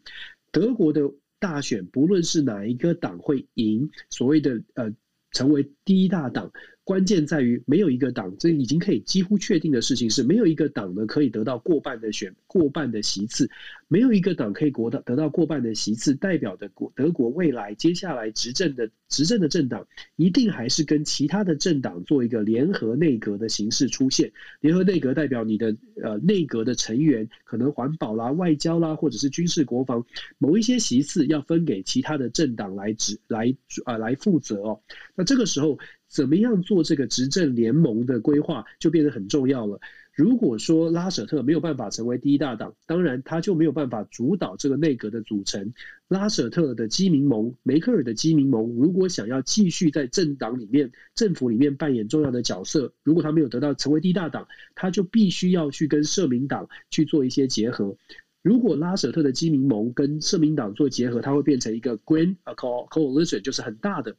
[0.51, 1.01] 德国的
[1.39, 4.93] 大选，不论是哪一个党会赢，所谓的呃
[5.31, 6.51] 成为第一大党。
[6.83, 13.49] 关键在于没有一个党，这已经可以几乎确定的事情是，没有一个党呢可以得到过半的选过半的席次，
[13.87, 24.31] 没有一个党可以国得得到过半的席次，代表的国德国未来接下来执政的执政的政党，一定还是跟其他的政党做一个联合内阁的形式出现。
[24.59, 30.03] 联合内阁代表你的呃内阁的成员可能环保啦、外交啦，或者是军事国防
[30.39, 33.55] 某一些席次要分给其他的政党来执来
[33.85, 34.81] 啊、来负责哦。
[35.15, 35.77] 那这个时候。
[36.11, 39.79] 怎么样做这个执政联盟的规划就变得很重要了。
[40.13, 45.73] 如果说拉舍特没有办法成为第一大党，当然他就没有办法主导这个内阁的组成。
[46.09, 54.45] 拉舍特的基民盟、梅克尔的基民盟，如果想要继续在政党里面、政府里面扮演重要的角色，如果他没有得到成为第一大党，
[54.75, 57.95] 他就必须要去跟社民党去做一些结合。
[58.41, 64.17] 如果拉舍特的基民盟跟社民党做结合，它会变成一个 Grand Coalition，就是很大的。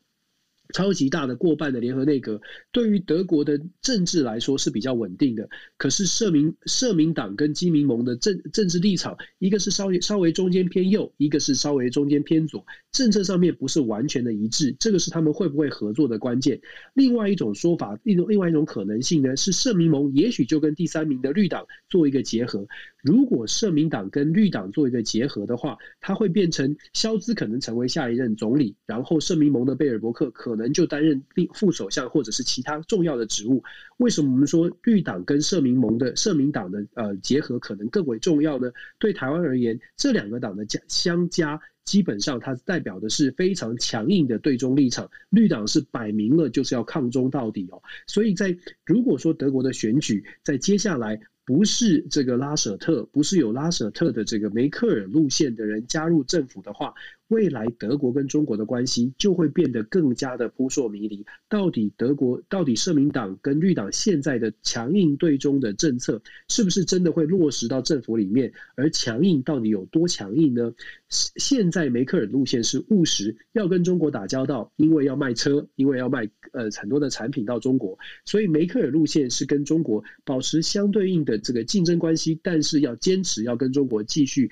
[0.73, 5.49] 超级大的过半的联合内阁，对于德国的政治来说是比较稳定的。
[5.77, 14.75] 可是社民社民党跟基民盟的政政治立场，一个是稍微稍微中间偏右，一个是稍微中间偏左，政策上面不是完全的一致。
[14.79, 16.61] 这个是他们会不会合作的关键。
[16.95, 22.67] 另外一种说法，另另外一种可能性呢，是社民盟也许就跟第三名的绿党做一个结合。
[23.03, 33.63] 如果社民党跟绿党做一个结合的话，它会变成肖兹可能成为下一任总理，然后社民盟的贝尔伯克可能能就担任副首相或者是其他重要的职务。
[33.99, 38.73] 为什么我们说绿党跟社民盟的社民党的呃结合可能更为重要呢？
[38.99, 45.11] 对台湾而言，这两个党的加相加，基本上它代表的是非常强硬的对中立场。
[45.29, 47.83] 绿党是摆明了就是要抗中到底哦。
[48.07, 48.57] 所以在
[48.87, 51.21] 如果说德国的选举在接下来。
[51.45, 56.95] 不是这个拉舍特，不是有拉舍特的这个梅克尔路线的人加入政府的话，
[57.33, 61.25] 未来德国跟中国的关系就会变得更加的扑朔迷离。
[61.49, 68.53] 到底德国，到底社民党跟绿党现在的强硬对中的政策，是不是真的会落实到政府里面？
[68.77, 70.73] 而强硬到底有多强硬呢？
[71.09, 81.33] 现在梅克尔路线是务实，要跟中国打交道，因为要卖车，因为要卖呃很多的产品到中国，所以梅克尔路线是跟中国保持相对应的。
[81.43, 84.51] 这个竞争关系，但是要坚持要跟中国继续，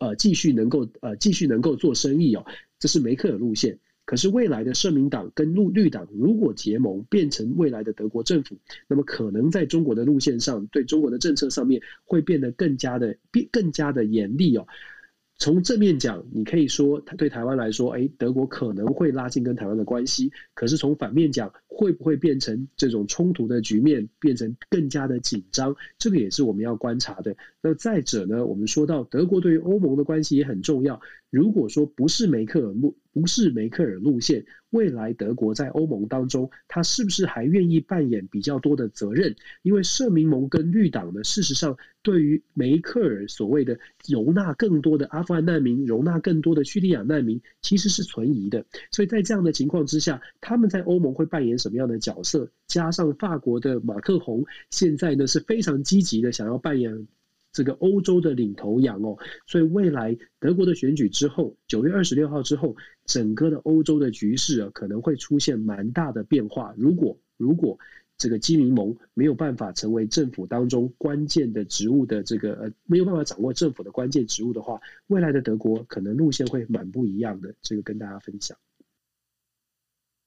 [0.00, 2.44] 呃，继续能够呃，继续能够做生意哦，
[2.78, 3.78] 这是梅克尔路线。
[4.06, 8.56] 可是未来的社民党跟绿绿党如果结盟，变成未来的德国政府，
[8.88, 14.66] 那么可能在中国的路线上，对中国的政策上面会变得更加的变更加的严厉哦。
[15.40, 20.30] 从正面讲，你可以说，对台湾来说，哎，德国可能会拉近跟台湾的关系。
[20.52, 25.74] 可是从反面讲，会不会变成这种冲突的局面，变成更加的紧张？
[25.98, 27.34] 这个也是我们要观察的。
[27.62, 31.00] 那再者呢，我们说到德国对于欧盟的关系也很重要。
[31.30, 39.34] 如果说不是梅克尔木，不是梅克尔路线，未来德国在欧盟当中，他是不是还愿意扮演比较多的责任？
[39.62, 48.64] 因为社民盟跟绿党呢，事实上对于梅克尔所谓的容纳更多的阿富汗难民、容纳更多的叙利亚难民，其实是存疑的。
[48.92, 52.50] 所以在这样的情况之下，他们在欧盟会扮演什么样的角色？
[52.66, 57.08] 加上法国的马克宏现在呢是非常积极的想要扮演。
[57.52, 62.76] 这个欧洲的领头羊哦，所以未来德国的选举之后，九月二十六号之后，
[63.06, 66.74] 整个的欧洲的局势啊，可能会出现蛮大的变化。
[66.76, 67.78] 如果如果
[68.16, 77.54] 这个基民盟没有办法成为政府当中关键的职务的这个呃，没有办法掌握政府的关键职务的话，未来的德国可能路线会蛮不一样的。
[77.62, 78.56] 这个跟大家分享。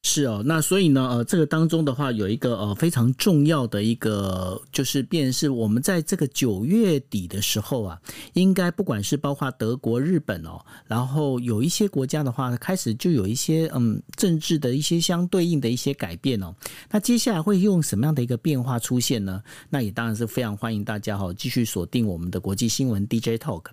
[0.05, 7.97] 是哦，那所以呢，呃，这个当中的话，有一个呃非常重要的一个，就是便是我们在这个九月底的时候啊，
[8.33, 16.53] 应该不管是包括德国、日本哦，然后有一些国家的话，开始就有一些嗯政治的一些相对应的一些改变哦。
[16.91, 19.41] 那接下来会用什么样的一个变化出现呢？
[19.69, 23.67] 那也当然是非常欢迎大家哈，继续锁定我们的国际新闻 DJ Talk。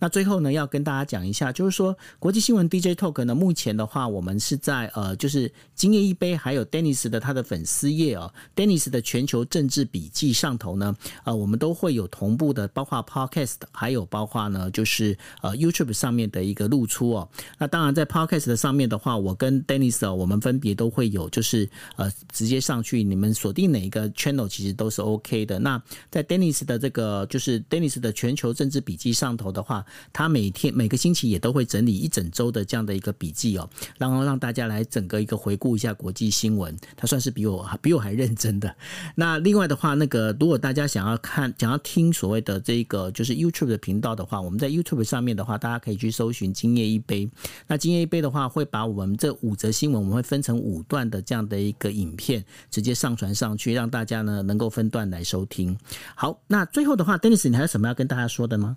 [0.00, 5.48] 那最后呢，要跟大家讲一下，就是说国际新闻 DJ Talk 呢，目前的话，我们是在呃，就是。
[5.76, 17.28] 今夜一杯还有 Dennis 的他的粉丝页哦，Dennis 的全球政治笔记上头呢，呃，我们都会有同步的，包括 Podcast，还有包括呢，就是呃 YouTube 上面的一个露出哦。
[17.58, 25.58] 那当然在 Podcast 的上面的话，我跟 Dennis 哦，我们分别都会有，就是呃直接上去，你们锁定哪一个 channel 其实都是 OK 的。
[25.58, 33.68] 那在 Dennis 的这个就是 Dennis 的全球政治笔记上头的话，他每天每个星期也都会整理一整周的这样的一个笔记哦，
[33.98, 36.76] 然后让大家来整个一个回顾一下国际新闻。
[36.94, 38.72] 他算是比我比我还认真的。
[39.14, 47.28] 那另外的话，那个如果大家想要看、想要听所谓的这个就是 YouTube 的频道的话，我们在 YouTube 上面的话，大家可以去搜寻“今夜一杯”。
[47.66, 55.76] 那“今夜一杯”的话，会把我们这五则新闻，我们会分成五段的这样的一个影片，直接上传上去，让大家呢能够分段来收听。
[56.14, 58.76] 好，那最后的话，Dennis，你还有什么要跟大家说的吗？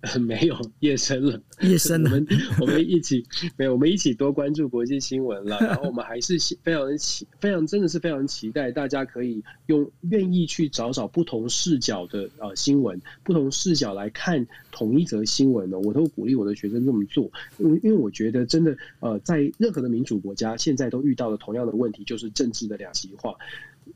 [0.20, 2.10] 没有，夜深了，夜深了。
[2.10, 2.26] 我们
[2.60, 3.24] 我们一起
[3.56, 5.58] 没有，我们一起多关注国际新闻了。
[5.60, 15.78] 然后我们还是非常的期，非常真的是非常期待，大家可以用愿意去找找不同视角的呃新闻，不同视角来看同一则新闻呢。
[15.80, 17.28] 我都鼓励我的学生这么做，
[17.58, 23.34] 因为因为我觉得真的呃，在任何的民主国家，现在都遇到了同样的问题，就是政治的两极化。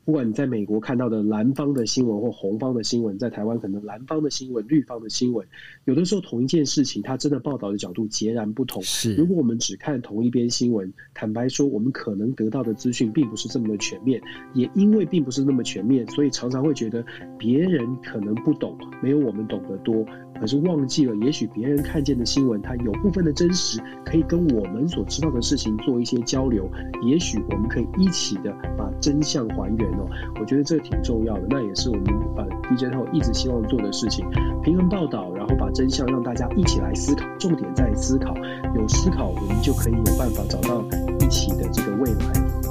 [0.05, 5.45] 不管你在美国看到的蓝方的新闻或红方的新闻，在台湾可能蓝方的新闻、绿方的新闻，
[5.85, 8.81] 有的时候同一件事情，它真的报道的角度截然不同。
[8.83, 14.21] 是，如果我们只看同一边新闻，坦白说，我们可能得到的资讯并不是这么的全面。
[14.53, 17.05] 也因为并不是那么全面，所以常常会觉得
[17.37, 20.05] 别人可能不懂，没有我们懂得多。
[20.39, 26.69] 可是忘记了，也许别人看见的新闻，它有部分的真实，可以跟我们所知道的事情做一些交流。
[27.03, 30.07] 也许我们可以一起的把真相还原哦。
[30.39, 32.05] 我觉得这挺重要的，那也是我们
[32.37, 34.25] 呃 DJ Talk 一直希望做的事情：
[34.63, 37.25] 平衡报道，然后把真相让大家一起来思考。
[37.39, 38.33] 重点在思考，
[38.75, 40.83] 有思考，我们就可以有办法找到
[41.19, 42.25] 一起的这个未来。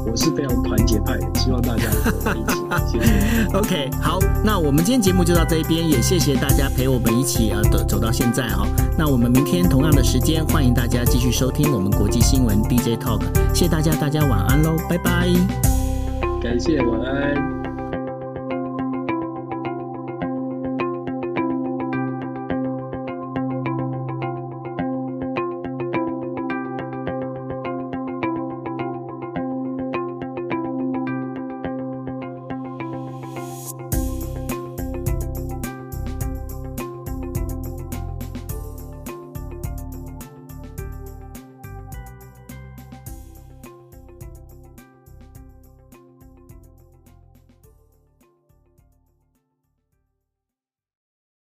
[0.05, 2.99] 我是非常团结派的，希望大家一起。
[2.99, 3.47] 谢谢。
[3.57, 8.67] OK，好，那我们今天节目就到这一边，也谢谢大家陪我们一起啊走走到现在哈。
[8.99, 13.23] 那我们明天同样的时间，欢迎大家继续收听我们国际新闻 DJ Talk。
[13.55, 15.72] 谢谢大家，大家晚安喽，拜拜。
[16.43, 17.62] 感谢，晚安。